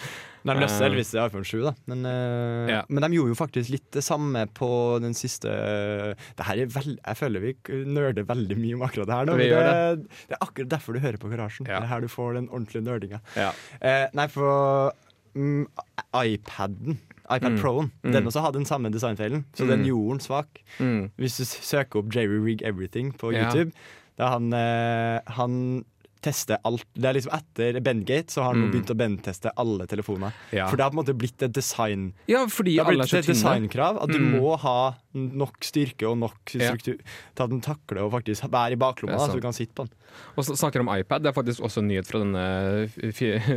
[0.46, 0.88] Løste Eh.
[0.88, 1.74] heldigvis til iPhone 7, da.
[1.86, 4.69] Men, uh, men de gjorde jo faktisk litt det samme på
[5.02, 7.52] den siste det her er veld, Jeg føler vi
[7.86, 9.36] nerder veldig mye om akkurat det her nå.
[9.40, 11.66] Det, det, det er akkurat derfor du hører på Garasjen.
[11.68, 11.80] Ja.
[11.80, 13.20] Det er her du får den ordentlige nerdinga.
[13.36, 13.50] Ja.
[13.80, 14.92] Eh, nei, for
[15.34, 15.66] mm,
[16.14, 16.98] iPaden,
[17.30, 17.58] iPad Mm.
[17.60, 18.12] Pro-en, Mm.
[18.12, 19.68] den også hadde den samme designfeilen, så Mm.
[19.70, 20.48] den gjorde den svak.
[20.80, 21.10] Mm.
[21.18, 23.44] Hvis du søker opp Jerry Rig Everything på Ja.
[23.46, 23.72] YouTube,
[24.18, 25.84] da han, eh, han
[26.22, 28.70] tester alt Det er liksom etter Bendgate så har han Mm.
[28.72, 30.32] begynt å benteste alle telefoner.
[30.52, 30.66] Ja.
[30.68, 33.26] For det har på en måte blitt et design ja, fordi Det har blitt et
[33.26, 34.40] designkrav at du Mm.
[34.40, 36.70] må ha nok styrke og nok Ja.
[36.70, 36.98] struktur
[37.34, 39.94] til at den takler å faktisk være i baklomma, så du kan sitte på den.
[40.36, 41.22] Og så snakker om iPad.
[41.22, 42.90] Det er faktisk også en nyhet fra denne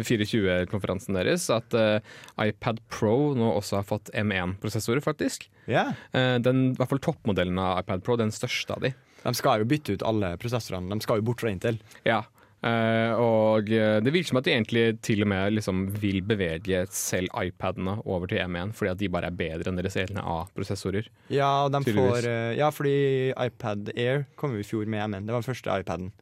[0.03, 1.47] 420-konferansen deres.
[1.53, 1.99] At uh,
[2.41, 5.47] iPad Pro nå også har fått M1-prosessorer, faktisk.
[5.69, 5.91] Ja.
[6.13, 8.93] Uh, den, I hvert fall toppmodellen av iPad Pro, den største av de.
[9.23, 10.89] De skal jo bytte ut alle prosessorene.
[10.91, 11.79] De skal jo bort fra Intel.
[12.05, 12.23] Ja.
[12.63, 16.85] Eh, og eh, det virker som at de egentlig til og med liksom vil bevege
[16.95, 21.09] selv iPadene over til M1, fordi at de bare er bedre enn deres egne A-prosessorer.
[21.33, 25.27] Ja, får, eh, ja, fordi iPad Air kom jo i fjor med M1.
[25.27, 26.13] Det var den første iPaden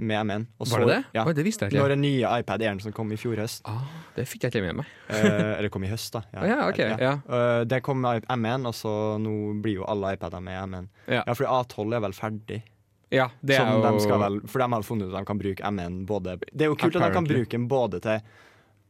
[0.00, 0.44] med M1.
[0.60, 1.00] Og Var det det?
[1.16, 1.80] Ja, Oi, det visste jeg ikke.
[1.80, 3.64] når var den nye iPad Airen som kom i fjor høst.
[3.68, 4.92] Ah, det fikk jeg ikke med meg.
[5.08, 6.22] eller kom i høst, da.
[6.40, 7.14] Å ja, ok, ja.
[7.28, 10.92] Uh, det kom med M1, og så nå blir jo alle iPader med M1.
[11.06, 11.24] Ja.
[11.24, 12.60] Ja, fordi A12 er vel ferdig.
[13.10, 15.38] Ja, det er jo de skal vel, for de har funnet ut at de kan
[15.40, 18.20] bruke M1 både Det er jo kult at de kan bruke den både til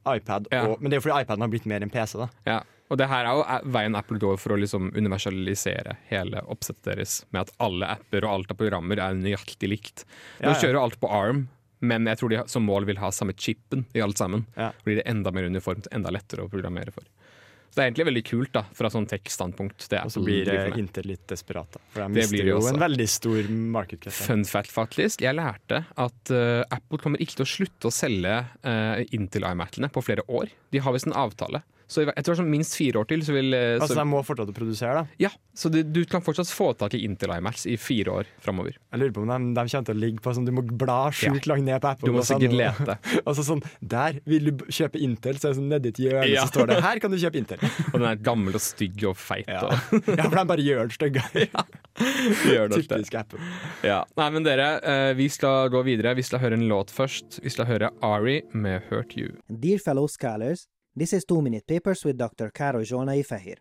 [0.08, 0.66] iPad, Ja.
[0.66, 2.16] og, men det er jo fordi iPaden har blitt mer enn PC.
[2.18, 2.58] da Ja,
[2.90, 6.82] og det her er jo er- veien Apple går for å liksom universalisere hele oppsettet
[6.84, 10.04] deres, med at alle apper og alt av programmer er nøyaktig likt.
[10.40, 10.60] Nå Ja, ja.
[10.60, 11.48] kjører alt på ARM,
[11.80, 14.46] men jeg tror de som mål vil ha samme chipen i alt sammen.
[14.56, 14.72] Ja.
[14.84, 17.04] Blir det enda mer uniformt, enda lettere å programmere for.
[17.70, 19.84] Så det er egentlig veldig kult da, fra sånn tech-standpunkt.
[20.00, 20.78] Og så blir Inter eh, med.
[20.82, 21.78] Intel litt desperate.
[21.94, 22.72] For de mister jo også.
[22.74, 24.16] en veldig stor market cap.
[24.16, 25.22] Fun fact, faktisk.
[25.22, 29.92] Jeg lærte at uh, Apple kommer ikke til å slutte å selge uh, Intel iMac-ene
[29.94, 30.50] på flere år.
[30.74, 31.62] De har visst en avtale.
[31.90, 34.20] Så jeg tror sånn minst fire år til så vil eh, Altså så, De må
[34.22, 35.18] fortsatt produsere, da.
[35.18, 38.76] Ja, så du, du kan fortsatt få tak i Intel iMacs i fire år framover.
[38.92, 41.00] Jeg lurer på om de, de kommer til å ligge på sånn Du må bla
[41.10, 42.06] sjukt langt ned på appen.
[42.06, 43.22] Du må sikkert sånn, sikkert og- lete.
[43.26, 43.64] Altså sånn
[43.96, 46.46] Der vil du kjøpe Intel, så er det sånn nedi et hjørne Ja.
[46.46, 47.66] så står det Her kan du kjøpe Intel.
[47.92, 49.50] Og den er gammel og stygg og feit.
[49.50, 51.46] Ja, Og, ja for de bare gjør den styggere.
[52.46, 52.82] gjør det.
[52.86, 53.40] Typisk Apple.
[53.84, 54.00] ja.
[54.20, 56.14] Nei, men dere, eh, vi skal gå videre.
[56.18, 57.40] Vi skal høre en låt først.
[57.44, 59.34] Vi skal høre Ari med 'Hurt You'.
[59.50, 62.50] Dear fellow scholars, this is Two Minute Papers with Dr.
[62.50, 63.58] Karo Jona Ifahir.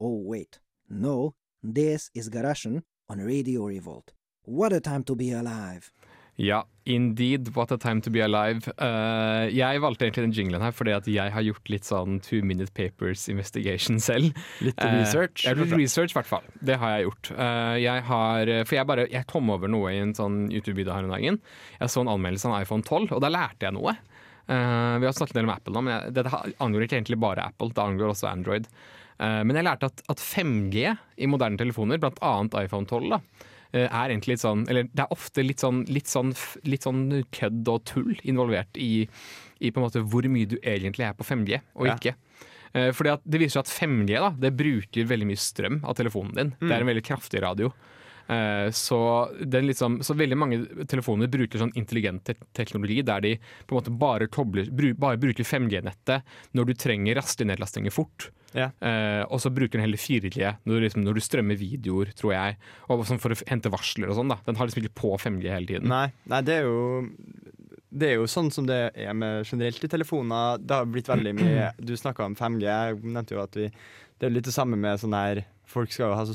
[0.00, 0.60] Oh, wait.
[0.88, 4.12] No, this is Garashan on Radio Revolt.
[4.44, 5.90] What a time to be alive.
[6.36, 7.54] Ja, indeed.
[7.54, 8.66] What a time to be alive.
[8.76, 12.42] Uh, jeg valgte egentlig den jinglen her fordi at jeg har gjort litt sånn two
[12.42, 14.34] minute papers investigation selv.
[14.60, 15.44] Litt Eh, research.
[15.46, 16.42] Ja, litt research, i hvert fall.
[16.60, 17.30] Det har jeg gjort.
[17.38, 21.06] Uh, jeg har, for jeg bare jeg kom over noe i en sånn YouTube-video her
[21.06, 21.38] om dagen.
[21.78, 23.94] Jeg så en anmeldelse av en iPhone 12, og da lærte jeg noe.
[24.46, 27.18] Eh, vi har snakket en del om Apple nå, men jeg, dette angår ikke egentlig
[27.22, 28.68] bare Apple, det angår også Android.
[29.14, 30.88] Uh, men jeg lærte at, at 5G
[31.22, 32.32] i moderne telefoner, bl.a.
[32.64, 36.10] iPhone 12, da, uh, er egentlig litt sånn Eller det er ofte litt sånn, litt
[36.10, 36.32] sånn,
[36.66, 39.06] litt sånn kødd og tull involvert i,
[39.62, 41.94] i på en måte hvor mye du egentlig er på 5G og Ja.
[41.94, 42.16] ikke.
[42.74, 46.34] Fordi at Det viser seg at 5G da, det bruker veldig mye strøm av telefonen
[46.34, 46.48] din.
[46.58, 47.68] Det er en veldig kraftig radio.
[48.28, 48.98] Eh, Så,
[49.40, 53.34] den liksom, så veldig mange telefoner bruker sånn intelligent te teknologi der de
[53.66, 56.24] på en måte bare, tobler, bare bruker 5G-nettet
[56.56, 58.30] når du trenger raske nedlastinger fort.
[58.54, 58.68] Ja.
[58.78, 62.58] Uh, og så bruker den heller 4G når, liksom, når du strømmer videoer, tror jeg.
[62.88, 64.30] Og sånn for å hente varsler og sånn.
[64.30, 65.90] da Den har liksom ikke på 5G hele tiden.
[65.90, 67.08] Nei, nei, det er jo
[67.94, 70.62] Det er jo sånn som det er med generelt i telefoner.
[70.62, 72.64] Det har blitt veldig mye Du snakka om 5G.
[72.64, 73.68] Jeg nevnte jo at vi
[74.20, 76.34] Det er litt det samme med sånn her Folk skal jo ha så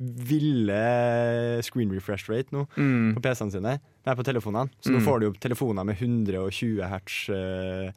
[0.00, 3.14] ville screen refresh rate nå Mm.
[3.14, 3.74] på PC-ene sine.
[4.06, 4.70] Nei, på telefonene.
[4.80, 5.04] Så nå Mm.
[5.04, 7.92] får du jo telefoner med 120 hertz uh,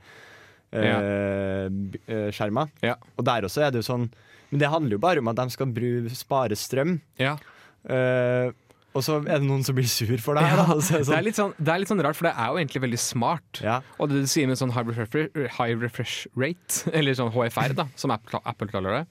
[0.74, 1.00] Ja.
[1.00, 2.70] uh, skjermer.
[2.84, 2.96] Ja.
[3.18, 4.10] Og der også er det jo sånn
[4.52, 5.68] Men det handler jo bare om at de skal
[6.10, 7.02] spare strøm.
[7.20, 7.38] Ja.
[7.88, 8.52] Eh,
[8.98, 10.48] og så er det noen som blir sur for deg.
[10.50, 10.78] Ja, da.
[10.82, 12.52] Så er det det, er sånn, sånn, det er litt sånn rart, for det er
[12.52, 13.62] jo egentlig veldig smart.
[13.64, 13.80] ja.
[14.02, 17.88] Og det du sier med sånn high refresh, high refresh rate, eller sånn HFR, da,
[17.96, 19.04] som Apple, kaller det,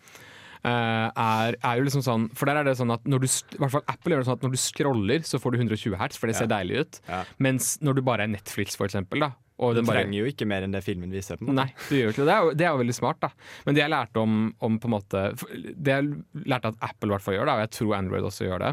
[0.67, 3.61] eh, er, er jo liksom sånn For der er det sånn at når du, i
[3.63, 6.19] hvert fall Apple gjør det sånn at når du scroller, så får du 120 hertz,
[6.21, 7.01] for det ser deilig ut.
[7.11, 7.25] Ja.
[7.43, 10.27] Mens når du bare er Netflix, for eksempel, da, Og Du den bare trenger jo
[10.29, 11.39] ikke mer enn det filmen viser.
[11.39, 11.63] på en måte.
[11.63, 12.33] Nei, du gjør ikke det.
[12.35, 13.31] Er, jo, det er jo veldig smart, da.
[13.65, 15.23] Men det jeg lærte om, om på en måte
[15.73, 16.11] Det jeg
[16.45, 18.73] lærte at Apple i hvert fall gjør, da, og jeg tror Android også gjør det,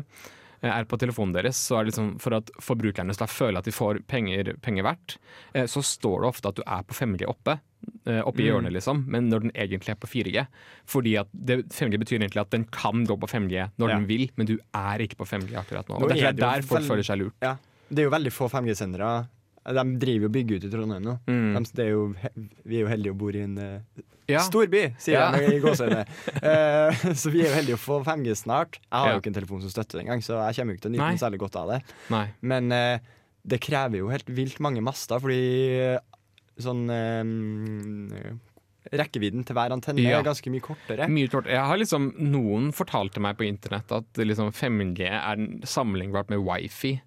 [0.71, 3.71] er på telefonen deres, så er det liksom for at forbrukerne skal føle at de
[3.75, 5.17] får penger, penger verdt,
[5.53, 7.59] eh, så står det ofte at du er på 5G oppe.
[8.07, 8.47] eh, Oppe i Mm.
[8.47, 10.47] hjørnet, liksom, men når den egentlig er på 4G.
[10.87, 13.95] Fordi at det, 5G betyr egentlig at den kan gå på 5G når Ja.
[13.99, 15.99] den vil, men du er ikke på 5G akkurat nå.
[15.99, 17.33] Nå Og det er er det det der folk føler seg lurt.
[17.41, 17.57] Ja.
[17.91, 19.27] Det er jo veldig få 5G-sendere.
[19.65, 21.19] De driver jo og bygger ut i Trondheim nå.
[21.27, 21.53] Mm.
[21.55, 22.15] De, det er jo,
[22.65, 23.79] vi er jo heldige og bor i en eh,
[24.29, 24.39] Ja.
[24.45, 25.31] stor by, sier Ja.
[25.35, 26.05] de i gåseøyne.
[26.43, 28.79] uh, så vi er jo heldige å få 5G snart.
[28.79, 29.13] Jeg har Ja.
[29.17, 30.95] jo ikke en telefon som støtter det engang, så jeg kommer jo ikke til å
[30.95, 31.81] nyte den noe særlig godt av det.
[32.13, 32.25] Nei.
[32.41, 32.97] Men uh,
[33.45, 35.41] det krever jo helt vilt mange master, fordi
[35.83, 35.99] eh,
[36.63, 38.33] sånn eh,
[38.93, 40.19] Rekkevidden til hver antenne Ja.
[40.19, 41.07] er ganske mye kortere.
[41.07, 41.45] Mye kort.
[41.47, 46.97] Jeg har liksom, noen fortalte meg på internett at liksom 5G er sammenlignbart med wifi.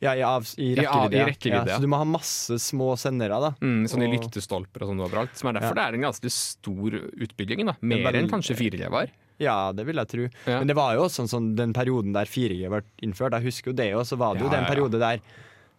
[0.00, 1.76] Ja, i, av, i Ja, i rekkevidde, ja.
[1.76, 3.50] Så du må ha masse små sendere, da.
[3.60, 5.34] Mm, Sånne Og- lyktestolper og sånn overalt.
[5.36, 7.66] Som er derfor det er en ganske stor utbygging.
[7.66, 9.08] da Mer veldig- enn kanskje 4G var.
[9.40, 10.28] Ja, det vil jeg tro.
[10.46, 13.32] Men det var jo også sånn, sånn den perioden der 4G ble innført.
[13.32, 14.06] Jeg husker jo det òg.
[14.06, 15.20] Så var det jo den periode der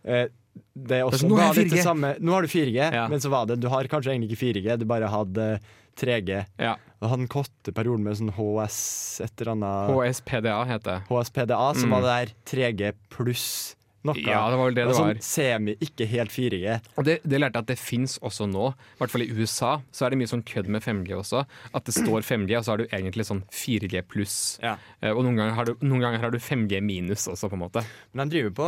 [0.05, 0.27] eh,
[0.75, 2.19] det også sånn, nå har det samme.
[2.19, 3.07] Nå har du 4G, Ja.
[3.07, 5.59] men så var det Du har kanskje egentlig ikke 4G, du bare hadde
[5.95, 6.45] 3G.
[6.57, 6.75] Ja.
[7.01, 11.07] Og hadde en korte perioden med sånn HS et eller annet HSPDA heter det.
[11.09, 11.91] HSPDA, som Mm.
[11.91, 13.75] var det der 3G pluss
[14.07, 14.15] noe.
[14.23, 15.13] Ja, det var vel det det var.
[15.13, 16.77] sånn semi, ikke helt 4G.
[16.97, 18.69] Og det, det lærte jeg at det fins også nå.
[18.95, 21.43] I hvert fall i USA så er det mye sånn kødd med 5G også.
[21.75, 24.37] At det står 5G, og så har du egentlig sånn 4G pluss.
[24.63, 24.77] Ja.
[25.01, 27.65] Eh, Og noen ganger, har du, noen ganger har du 5G minus også, på en
[27.67, 27.83] måte.
[28.13, 28.67] Men de driver på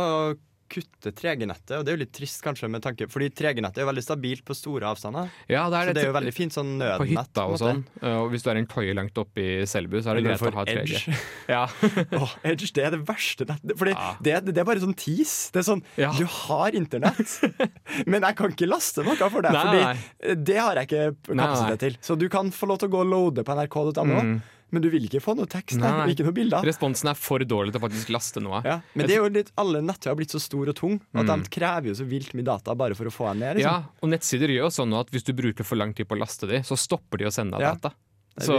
[0.72, 3.84] å kutte 3G-nettet, og det er jo litt trist kanskje med tanke Fordi 3G-nettet er
[3.84, 5.28] jo veldig stabilt på store avstander.
[5.52, 6.98] Ja, det Så er det er jo veldig fint sånn nødnett.
[7.02, 7.82] På hytta og sånn.
[8.00, 10.42] Eh, Og hvis du er en koie langt oppe i Selbu, så er det greit
[10.42, 10.80] å ha 3G.
[10.82, 11.18] Edge.
[11.52, 11.66] Ja.
[12.22, 13.76] Åh, Edge, det er det verste nettet.
[13.78, 14.08] Fordi Ja.
[14.22, 15.50] det, det er bare sånn tis.
[15.52, 16.12] Det er sånn, Ja.
[16.16, 17.36] Du har internett,
[18.06, 19.52] men jeg kan ikke laste noe for det.
[19.52, 20.34] Nei.
[20.34, 21.96] det har jeg ikke kapasitet til.
[22.02, 24.40] Så du kan få lov til å gå og loade på nrk.no, Mm.
[24.72, 26.06] Men du vil ikke få noe tekst Nei, nei.
[26.14, 26.64] ikke noe bilder.
[26.66, 28.62] Responsen er for dårlig til å faktisk laste noe.
[28.64, 31.26] Ja, men det er jo litt, alle nettsider har blitt så store og tunge at
[31.28, 31.42] Mm.
[31.44, 33.60] de krever jo så vilt mye data bare for å få dem ned.
[33.60, 34.00] Ja, Liksom.
[34.02, 36.48] og nettsider gjør jo sånn at hvis du bruker for lang tid på å laste
[36.48, 37.74] dem, så stopper de å sende deg Ja.
[37.74, 37.92] data.
[38.40, 38.56] Så,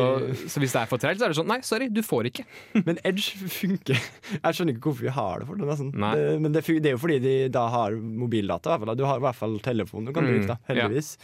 [0.54, 2.46] så hvis det er for tregt, så er det sånn Nei, sorry, du får ikke.
[2.86, 3.98] Men Edge funker.
[3.98, 5.78] Jeg skjønner ikke hvorfor vi har det for det.
[5.80, 5.90] Sånn.
[5.92, 8.78] Det men det, det er jo fordi de da har mobildata.
[8.96, 10.76] Du har i hvert fall telefon du kan Mm, bruke, da, ja.
[10.76, 11.18] heldigvis.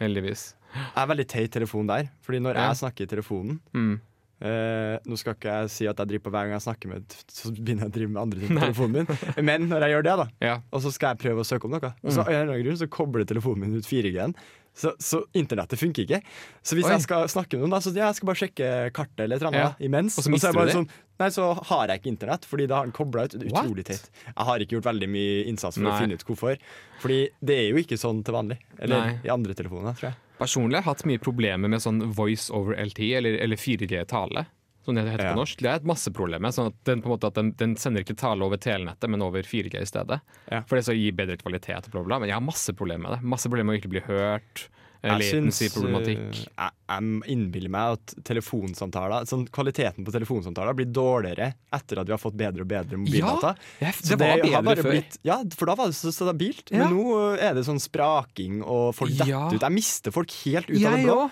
[0.00, 0.54] Heldigvis.
[0.74, 2.72] Jeg er veldig teit telefon der, Fordi når Ja.
[2.72, 4.00] jeg snakker i telefonen Mm.
[4.42, 7.16] Eh, Nå skal ikke jeg si at jeg driver på hver gang jeg snakker med
[7.32, 9.20] Så begynner jeg å drive med andre ting på telefonen min.
[9.48, 10.56] Men når jeg gjør det, da Ja.
[10.72, 12.52] og så skal jeg prøve å søke om noe, og så, Mm.
[12.64, 14.34] grunn så kobler telefonen min ut 4G-en.
[14.74, 16.22] Så, så internettet funker ikke.
[16.64, 16.94] Så hvis Oi.
[16.94, 19.60] jeg skal snakke med noen, da, så ja, jeg skal bare sjekke kartet eller annet
[19.60, 19.74] Ja.
[19.84, 20.16] imens.
[20.16, 20.76] Og så mister jeg du det?
[20.78, 20.88] Sånn,
[21.20, 23.36] nei, så har jeg ikke internett, fordi da har den kobla ut.
[23.36, 24.08] Utrolig teit.
[24.24, 25.92] Jeg har ikke gjort veldig mye innsats for Nei.
[25.92, 26.56] å finne ut hvorfor.
[27.04, 28.58] Fordi det er jo ikke sånn til vanlig.
[28.80, 29.18] Eller Nei.
[29.28, 30.16] i andre telefoner, tror jeg.
[30.42, 34.46] Personlig har hatt mye problemer med sånn voice over LT, eller, eller 4G-tale.
[34.82, 35.32] Som det heter Ja.
[35.36, 35.60] på norsk.
[35.62, 36.50] Det er et masse problem med.
[36.56, 39.22] Sånn at den, på en måte, at den, den sender ikke tale over telenettet, men
[39.22, 40.18] over 4G i stedet.
[40.50, 40.64] Ja.
[40.66, 41.86] For det skal gi bedre kvalitet.
[41.92, 42.18] Bla, bla, bla.
[42.24, 43.28] Men jeg har masse problemer med det.
[43.30, 44.64] Masse problemer med å ikke bli hørt.
[45.02, 46.18] Eh, Jeg syns, Latency-problematikk.
[46.18, 52.06] eh, jeg, jeg innbiller meg at telefonsamtaler sånn, Kvaliteten på telefonsamtaler blir dårligere etter at
[52.06, 53.54] vi har fått bedre og bedre mobildata.
[53.80, 54.92] Ja, det var har bedre før.
[54.96, 56.70] blitt- ja, for da var det så stabilt.
[56.70, 56.84] Ja.
[56.88, 59.48] Men nå er det sånn spraking, og folk detter Ja.
[59.50, 59.60] ut.
[59.60, 61.18] Jeg mister folk helt ut av det Jeg blå.
[61.26, 61.30] òg.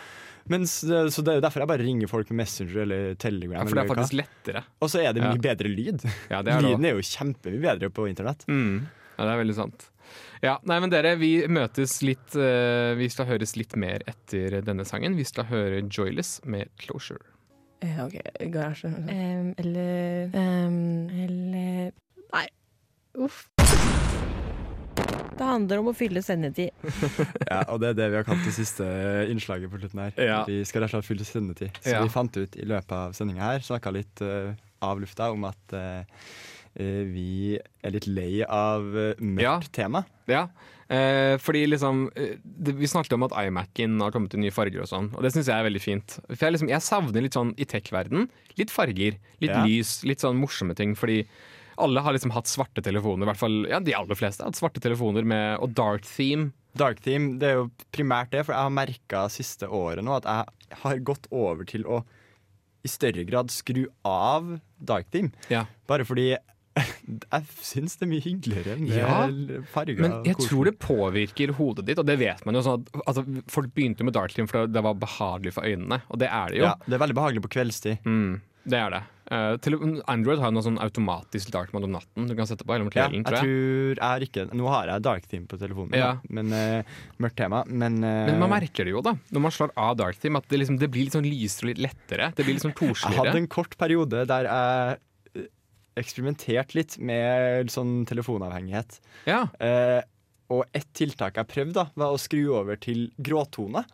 [0.50, 3.60] Mens, eh, så det er jo derfor jeg bare ringer folk med Messenger eller Telegram.
[3.60, 4.64] Ja, for det er faktisk lettere.
[4.82, 5.30] Og så er det Ja.
[5.32, 6.02] mye bedre lyd.
[6.30, 8.44] Ja, det er Lyden er jo kjempemye bedre på internett.
[8.48, 8.86] Mm.
[9.18, 9.90] Ja, det er veldig sant.
[10.44, 14.86] Ja, nei, men dere, vi møtes litt uh, Vi skal høres litt mer etter denne
[14.88, 15.18] sangen.
[15.18, 17.22] Vi skal høre Joyless med Closure.
[17.80, 18.18] Eh, OK,
[18.52, 18.90] garasje.
[18.92, 21.92] Um, Eller um, Eller
[22.30, 22.46] Nei.
[23.20, 23.46] Uff.
[25.40, 26.74] Det handler om å fylle sendetid.
[27.50, 28.84] Ja, og det er det vi har kalt det siste
[29.32, 30.12] innslaget på slutten her.
[30.20, 30.40] Ja.
[30.46, 31.80] Vi skal rett og slett fylle sendetid.
[31.80, 32.02] Så Ja.
[32.04, 34.52] vi fant ut i løpet av sendinga her, snakka litt uh,
[34.84, 36.04] av lufta om at eh, eh,
[36.78, 39.56] vi er litt lei av uh, mørkt Ja.
[39.72, 40.04] tema.
[40.30, 40.44] Ja,
[40.88, 44.84] eh, fordi liksom eh, det, Vi snakket om at iMac-en har kommet til nye farger
[44.84, 46.18] og sånn, og det syns jeg er veldig fint.
[46.30, 48.28] For jeg, liksom, jeg savner litt sånn i tech-verden.
[48.56, 49.64] Litt farger, litt Ja.
[49.66, 50.94] lys, litt sånn morsomme ting.
[50.94, 51.24] Fordi
[51.80, 54.60] alle har liksom hatt svarte telefoner, i hvert fall ja, de aller fleste har hatt
[54.60, 56.52] svarte telefoner med, og dark theme.
[56.76, 60.28] Dark Theme det er jo primært det, for jeg har merka siste året nå at
[60.70, 62.04] jeg har gått over til å
[62.84, 65.32] i større grad skru av Dark Theme.
[65.50, 65.64] Ja.
[65.90, 66.36] Bare fordi
[66.80, 69.16] jeg syns det er mye hyggeligere med Ja,
[69.72, 70.02] farger.
[70.04, 72.64] Men jeg tror det påvirker hodet ditt, og det vet man jo.
[72.66, 76.22] Sånn at, altså, folk begynte med dark theme fordi det var behagelig for øynene, og
[76.22, 76.68] det er det jo.
[76.68, 78.04] ja, Det er veldig behagelig på kveldstid.
[78.06, 78.40] Mm.
[78.70, 79.00] Det er det.
[79.30, 79.54] Uh,
[80.10, 82.90] Android har noe sånn automatisk dark mode om natten du kan sette på, eller om
[82.90, 83.98] Ja, kvelden, jeg tror jeg.
[84.00, 86.08] tror jeg ikke Nå har jeg dark team på telefonen, Ja.
[86.18, 86.82] da, men uh,
[87.22, 87.62] mørkt tema.
[87.66, 90.48] Men, uh, Men man merker det jo, da, når man slår av dark team, at
[90.50, 92.32] det, liksom, det blir litt sånn lysere og litt lettere.
[92.34, 94.98] Det blir litt sånn jeg hadde en kort periode der jeg
[95.98, 99.00] eksperimenterte litt med sånn telefonavhengighet.
[99.28, 99.46] Ja.
[99.62, 100.00] Eh,
[100.50, 103.84] og ett tiltak jeg prøvde, da, var å skru over til gråtone.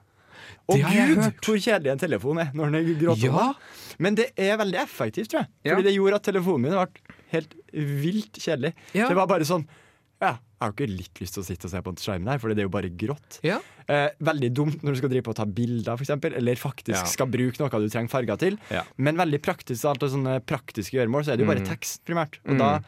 [0.71, 3.49] Og gud, hvor kjedelig en telefon er når den er gråtone.
[3.49, 3.97] Ja.
[4.03, 5.53] Men det er veldig effektivt, tror jeg.
[5.67, 5.75] Ja.
[5.75, 8.73] Fordi det gjorde at telefonen min ble helt vilt kjedelig.
[8.97, 9.09] Ja.
[9.11, 9.67] Det var bare sånn
[10.57, 12.63] jeg har ikke litt lyst til å sitte og se på skjermen her, for det
[12.63, 13.41] er jo bare grått.
[13.45, 13.59] Ja.
[13.87, 17.05] Eh, veldig dumt når du skal drive på og ta bilder, eksempel, eller faktisk Ja.
[17.05, 18.59] skal bruke noe du trenger farger til.
[18.71, 18.83] Ja.
[18.97, 21.69] Men veldig praktisk alt og sånne praktiske gjøremål, så er det jo bare Mm.
[21.69, 22.39] tekst, primært.
[22.49, 22.59] Og Mm.
[22.59, 22.81] da,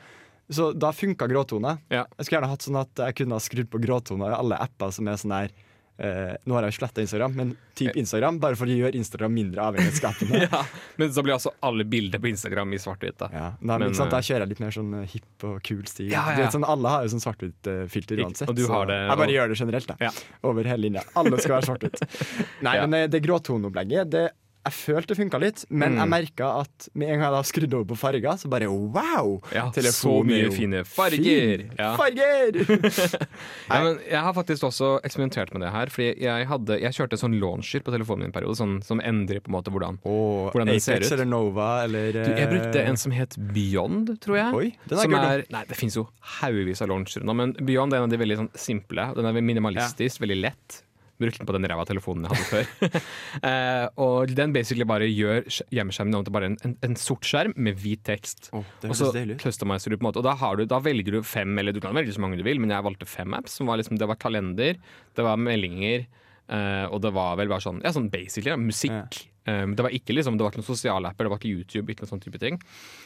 [0.51, 1.79] så da funka gråtone.
[1.91, 2.07] Ja.
[2.17, 4.91] Jeg skulle gjerne hatt sånn at jeg kunne ha skrudd på gråtone i alle apper
[4.93, 5.51] som er sånn her
[5.99, 9.67] eh, Nå har jeg sletta Instagram, men typ Instagram, bare for å gjøre Instagram mindre
[9.69, 10.41] avhengighetsskapende.
[10.47, 10.63] ja.
[10.97, 13.19] Men så blir altså alle bilder på Instagram i svart-hvitt.
[13.21, 13.31] da.
[13.33, 15.47] Ja, nei, men, Men, ikke sant, Da eh, kjører jeg litt mer sånn eh, hipp
[15.51, 16.11] og kul stil.
[16.15, 18.55] Ja, ja, sånn, alle har jo sånn svart-hvitt-filter uansett.
[18.55, 20.13] du så har det, jeg bare og- gjør det generelt, da.
[20.49, 21.07] Over hele linja.
[21.19, 22.47] Alle skal være svart-hvitt.
[22.67, 24.29] Nei, men eh, det gråtoneopplegget, det
[24.69, 25.99] jeg følte det funka litt, men Mm.
[26.03, 29.41] jeg merka at med en gang jeg da skrudde over på farger, så bare wow!
[29.55, 31.65] Ja, så mye fine farger.
[31.65, 31.71] fin.
[31.79, 31.95] Ja.
[31.99, 32.59] Farger!
[33.69, 35.91] Ja, men jeg har faktisk også eksperimentert med det her.
[35.93, 39.41] Fordi jeg, hadde, jeg kjørte sånn launcher på telefonen min en periode, sånn, som endrer
[39.45, 41.11] på en måte hvordan oh, Hvordan den ser ut.
[41.13, 44.55] eller Nova eller du, Jeg brukte eh, en som het Beyond, tror jeg.
[44.59, 46.07] Oi, den er, er, nei, det finnes jo
[46.41, 49.09] haugevis av launchere nå, men Beyond er en av de veldig sånn simple.
[49.17, 50.83] Den er minimalistisk, veldig lett.
[51.19, 53.01] Brukte den på den ræva telefonen jeg hadde før.
[53.51, 55.43] eh, og den basically bare gjør
[55.75, 58.51] hjemmeskjermen om til bare en, en, en sort skjerm med hvit tekst.
[58.55, 59.11] Oh, og så
[59.43, 61.83] customizer du på en måte Og da, har du, da velger du fem, eller du
[61.83, 63.59] kan velge så mange du vil, men jeg valgte fem apps.
[63.59, 64.79] Som var liksom, det var kalender,
[65.19, 66.07] det var meldinger,
[66.47, 69.25] eh, og det var vel bare sånn, ja, sånn basically ja, musikk.
[69.49, 71.89] Eh, det var ikke liksom, det var ikke noen sosiale apper, det var ikke YouTube.
[71.95, 72.59] ikke noen sånn type ting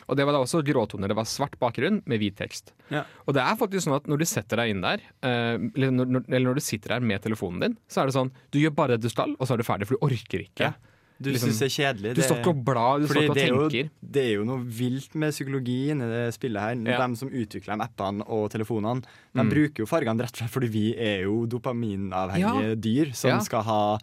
[0.08, 1.12] Og det var da også gråtoner.
[1.12, 2.72] Det var svart bakgrunn med hvit tekst.
[2.90, 3.04] Ja.
[3.26, 6.24] Og det er faktisk sånn at når du setter deg inn der, uh, eller, når,
[6.28, 8.96] eller når du sitter der med telefonen din, så er det sånn du gjør bare
[8.96, 10.72] det du skal, og så er du ferdig, for du orker ikke.
[10.72, 10.72] Ja.
[11.22, 12.12] Du Liksom, syns det er kjedelig?
[12.18, 13.90] Du står ikke og blar, du står ikke og det er, jo, tenker.
[14.16, 16.80] det er jo noe vilt med psykologi inni det spillet her.
[16.96, 16.96] Ja.
[17.06, 19.52] De som utvikler de appene og telefonene, de Mm.
[19.52, 23.38] bruker jo fargene rett og slett fordi vi er jo dopaminavhengige dyr som Ja.
[23.38, 23.98] skal ha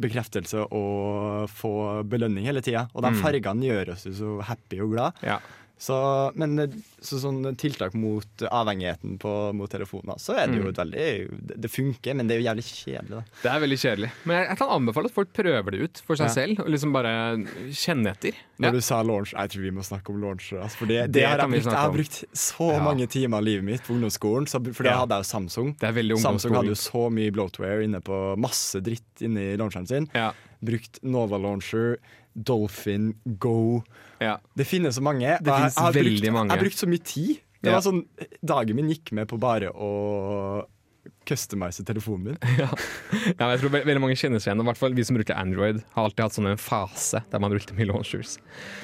[0.00, 1.72] bekreftelse og få
[2.08, 2.86] belønning hele tida.
[2.94, 3.20] Og de Mm.
[3.22, 5.12] fargene gjør oss jo så happy og glad.
[5.22, 5.38] Ja.
[5.80, 5.96] Så,
[6.36, 10.68] men eh, så sånn tiltak mot avhengigheten på, mot telefoner, så er det jo Mm.
[10.74, 13.22] et veldig Det, funker, men det er jo jævlig kjedelig, da.
[13.42, 14.10] Det er veldig kjedelig.
[14.28, 16.34] Men jeg, jeg kan anbefale at folk prøver det ut for seg Ja.
[16.34, 16.60] selv.
[16.60, 17.14] Og liksom bare
[17.72, 18.36] kjenne etter.
[18.60, 18.70] Når Ja.
[18.76, 20.52] du sa launch, jeg tror vi må snakke om launch.
[20.52, 22.84] Altså, for det, det, Det har jeg, brukt, jeg har brukt så Ja.
[22.84, 25.72] mange timer av livet mitt på ungdomsskolen, så, for det hadde jeg jo Samsung.
[25.80, 30.10] Det Samsung hadde jo så mye bloatware inne på masse dritt inni launcheren sin.
[30.62, 31.96] Brukt Nova Launcher,
[32.34, 33.82] Dolphin, Go.
[34.20, 34.38] Ja.
[34.56, 35.38] Det finnes så mange.
[35.40, 36.50] Det jeg- jeg har brukt, mange.
[36.50, 37.40] Jeg har brukt så mye tid.
[37.62, 38.04] Det var sånn,
[38.44, 40.64] Dagen min gikk med på bare å
[41.26, 42.38] customize telefonen min.
[42.58, 42.68] Ja,
[43.38, 44.62] ja jeg tror veldig mange kjenner seg igjen.
[44.64, 47.50] I hvert fall vi som bruker Android, har alltid hatt sånn en fase der man
[47.52, 48.38] brukte mye launchers.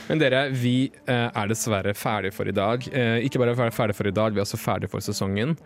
[0.09, 2.87] Men dere, vi eh, er dessverre ferdig for i dag.
[2.93, 5.57] Eh, ikke bare fer- ferdig for i dag, vi er også ferdig for sesongen.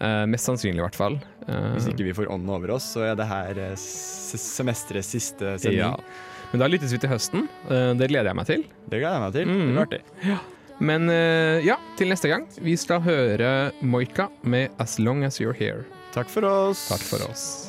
[0.00, 1.18] Eh, mest sannsynlig, i hvert fall.
[1.46, 5.78] Eh, Hvis ikke vi får ånden over oss, så er det her semesterets siste sending.
[5.80, 5.94] ja.
[6.50, 7.46] Men da lyttes vi til høsten.
[7.70, 8.64] Eh, det gleder jeg meg til.
[8.86, 9.50] Det gleder jeg meg til.
[9.50, 9.60] Mm.
[9.60, 10.38] Det blir artig.
[10.80, 12.46] Men eh, ja, til neste gang.
[12.64, 15.84] Vi skal høre Moika med 'As Long As You're Here'.
[16.14, 16.88] Takk for oss.
[16.88, 17.68] Takk for oss.